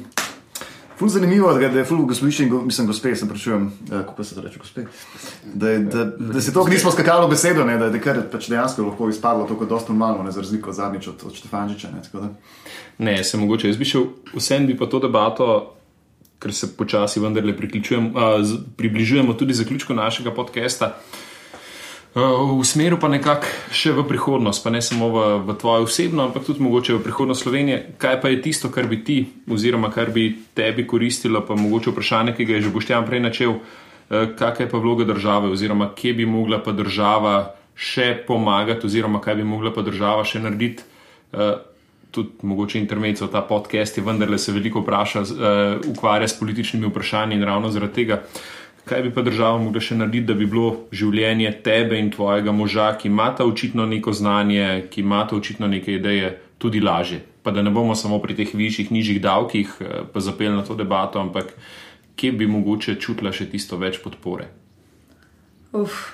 [0.95, 4.13] Ful zanimivo, da da je ful gospodišče in go, mislim, gospe, se pravičujem, eh, kako
[4.13, 4.83] pa se to reče, gospe.
[5.45, 8.47] Da, je- da, da se to nismo skakali v besedo, ne, da je kar pač
[8.47, 11.89] dejansko lahko izpadlo tako dosta normalno, ne za razliko od zadnjič od, od Štefančiča.
[11.89, 12.29] Ne, tako da.
[12.99, 13.67] Ne, se mogoče.
[13.67, 14.05] Jaz bi šel
[14.35, 15.73] vsem bi pa to debato,
[16.39, 17.53] ker se počasi vendarle
[18.43, 20.93] z- približujemo tudi zaključku našega podcasta.
[22.15, 22.21] A,
[22.59, 25.17] V smeru pa nekako še v prihodnost, pa ne samo v,
[25.49, 27.97] v tvojo osebno, ampak tudi mogoče v prihodnost Slovenije.
[27.97, 29.17] Kaj pa je tisto, kar bi ti,
[29.49, 33.57] oziroma kar bi tebi koristilo, pa mogoče vprašanje, ki ga je že Boštjan prej načel,
[33.57, 39.17] eh, kakšna je pa vloga države, oziroma kje bi mogla pa država še pomagati, oziroma
[39.17, 40.85] kaj bi mogla pa država še narediti.
[41.33, 41.73] eh,
[42.13, 45.27] tudi mogoče intermezzo, ta podcast je vendarle se veliko vpraša, uh,
[45.89, 48.21] ukvarja s političnimi vprašanji in ravno zaradi tega,
[48.85, 52.89] kaj bi pa država mogla še narediti, da bi bilo življenje tebe in tvojega moža,
[52.99, 57.21] ki imata očitno neko znanje, ki imata očitno neke ideje, tudi lažje.
[57.43, 60.75] Pa da ne bomo samo pri teh višjih, nižjih davkih, eh, pa zapeli na to
[60.75, 61.53] debato, ampak
[62.15, 64.47] kje bi mogoče čutila še tisto več podpore.
[65.73, 66.11] Uf.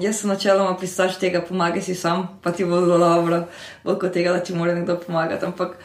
[0.00, 3.46] Jaz sem načeloma pristaš tega, pomagaj si sam, pa ti bo zelo dobro,
[3.84, 5.46] bolj kot tega, da ti mora nekdo pomagati.
[5.46, 5.78] Ampak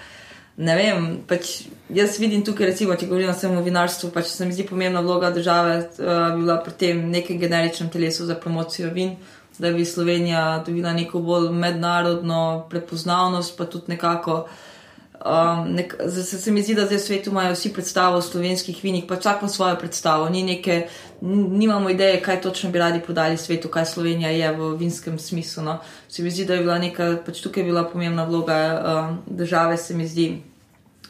[0.62, 1.52] ne vem, pač
[1.90, 5.32] jaz vidim tukaj, recimo, če govorim o samem vinarstvu, pač se mi zdi pomembna vloga
[5.34, 9.16] države, uh, bi bila pri tem nekem generičnem telesu za promocijo vin,
[9.62, 14.44] da bi Slovenija dobila neko bolj mednarodno prepoznavnost, pa tudi nekako.
[15.22, 18.80] Um, nek, se, se mi zdi, da zdaj v svetu imajo vsi predstavo o slovenskih
[18.82, 20.30] vinih, pa ima svojo predstavo.
[20.30, 20.88] Ni neke,
[21.22, 25.64] nimamo ideje, kaj točno bi radi podali svetu, kaj Slovenija je v vinskem smislu.
[25.64, 25.78] No.
[26.10, 29.78] Se mi zdi, da je bila neka, pač tukaj je bila pomembna vloga um, države,
[29.78, 30.42] se mi zdi,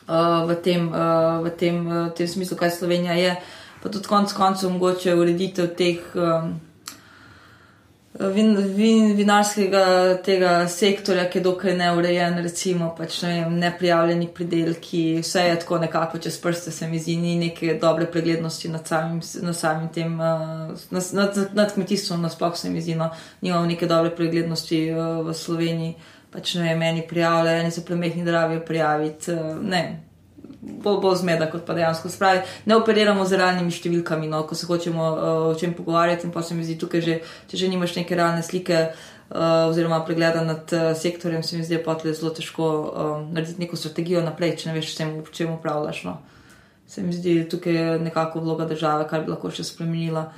[0.08, 3.36] uh, v, tem, uh, v tem, uh, tem smislu, kaj Slovenija je.
[3.82, 6.04] Pa tudi konec koncev mogoče ureditev teh.
[6.16, 6.60] Um,
[8.12, 9.84] Vin, vin, vinarskega
[10.26, 15.80] tega sektorja, ki je dokaj neurejen, recimo, pač, ne vem, neprijavljeni pridelki, vse je tako
[15.80, 20.18] nekako čez prste, se mi zdi, ni neke dobre preglednosti nad samim, nad samim tem,
[20.18, 23.10] nad, nad, nad kmetijstvom, nasploh se mi zdi, no,
[23.41, 25.95] nimamo neke dobre preglednosti v Sloveniji,
[26.32, 29.84] pač ne vem, meni prijavljajo, eni so premehni, da rabijo prijaviti, uh, ne.
[30.62, 32.10] Bolj, bolj zmeda, kot pa dejansko.
[32.10, 36.28] Spravi, ne operiramo z realnimi številkami, no, ko se hočemo uh, o čem pogovarjati.
[36.28, 37.18] In pa se mi zdi tukaj, že,
[37.50, 41.82] če že nimaš neke realne slike uh, oziroma pregleda nad uh, sektorjem, se mi zdi
[41.82, 46.04] pa tle zelo težko uh, narediti neko strategijo naprej, če ne veš, čem, čem upravljaš.
[46.06, 46.20] No.
[46.92, 50.30] Se mi zdi tukaj je nekako vloga države, kar bi lahko še spremenila.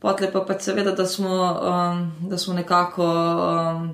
[0.00, 3.04] Potle pa pač seveda, da smo, um, da smo nekako.
[3.04, 3.90] Um,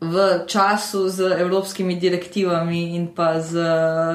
[0.00, 3.64] v času z evropskimi direktivami in pa z,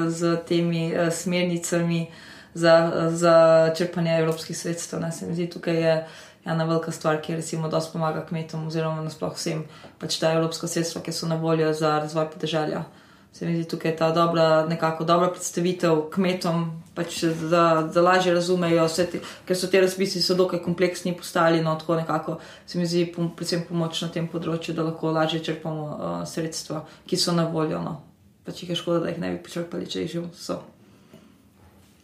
[0.07, 2.07] z temi uh, smernicami
[2.53, 3.35] za, za
[3.75, 4.99] črpanje evropskih sredstev.
[4.99, 6.05] Ne, se mi zdi, tukaj je
[6.45, 9.63] ena velika stvar, ki recimo dosti pomaga kmetom oziroma nasploh vsem,
[9.99, 12.83] pač ta evropska sredstva, ki so na voljo za razvoj podeželja.
[13.31, 16.65] Se mi zdi tukaj ta dobra, nekako dobra predstavitev kmetom,
[16.95, 17.63] pač da,
[17.93, 22.37] da lažje razumejo, te, ker so te razpisi so dokaj kompleksni postali, no tako nekako
[22.67, 26.83] se mi zdi pom, predvsem pomoč na tem področju, da lahko lažje črpamo uh, sredstva,
[27.07, 27.79] ki so na voljo.
[27.81, 28.01] No.
[28.45, 30.59] Pač jih je škoda, da jih ne bi počrpali, če jih že so.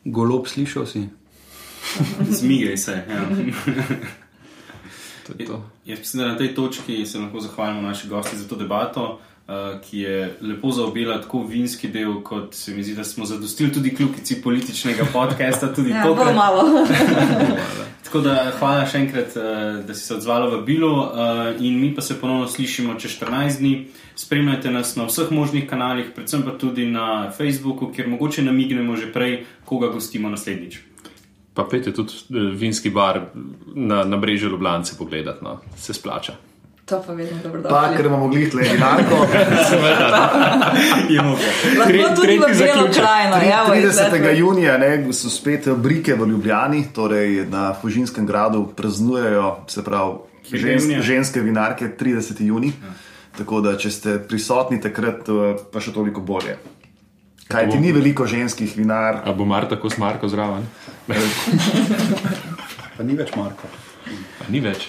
[0.08, 1.04] Golob slišal si.
[2.40, 2.96] Zmigaj se.
[3.04, 3.28] Ja.
[5.28, 5.64] To to.
[5.86, 9.82] Jaz mislim, da na tej točki se lahko zahvalimo naši gosti za to debato, uh,
[9.82, 13.96] ki je lepo zaobjela tako vinski del, kot se mi zdi, da smo zadostili tudi
[13.96, 15.68] kljukici političnega podcasta.
[15.90, 16.36] ja, tokrat.
[16.36, 16.64] malo.
[18.04, 21.94] tako da hvala še enkrat, uh, da si se odzvala v bilo uh, in mi
[21.96, 23.88] pa se ponovno slišimo čez 14 dni.
[24.16, 29.12] Spremljajte nas na vseh možnih kanalih, predvsem pa tudi na Facebooku, kjer mogoče namignemo že
[29.14, 30.80] prej, koga gostimo naslednjič.
[31.54, 32.14] Pa pejte tudi
[32.54, 33.22] vinski bar
[33.76, 35.60] na, na brežju Ljubljana pogledati, no.
[35.78, 36.36] se splača.
[36.88, 37.62] To pa vedno dobro.
[37.70, 39.16] Pa, ker imamo glih tle vinarko.
[41.78, 43.36] Lahko tudi v belo krajino.
[43.68, 44.38] 30.
[44.38, 50.14] junija ne, so spet brike v Ljubljani, torej na Fužinskem gradu praznujejo, se pravi,
[50.54, 52.40] ženske, ženske vinarke 30.
[52.48, 52.68] juni.
[52.68, 52.94] Ja.
[53.38, 55.28] Tako da, če ste prisotni takrat,
[55.74, 56.56] pa še toliko bolje.
[57.52, 59.22] Kaj ti ni veliko ženskih vinar?
[59.28, 60.64] A bo mar tako s Marko zraven?
[62.96, 63.68] pa ni več Marko.
[64.40, 64.88] A ni več.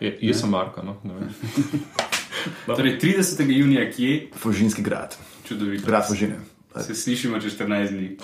[0.00, 0.82] Je, jaz sem Marko.
[0.82, 0.96] No?
[2.76, 3.50] torej, 30.
[3.50, 4.28] junija, kje je?
[4.38, 5.16] Fužinski grad.
[5.48, 5.86] Čudovito.
[5.86, 6.40] Grad Fužine.
[6.80, 8.16] Se slišimo čez 14 dni.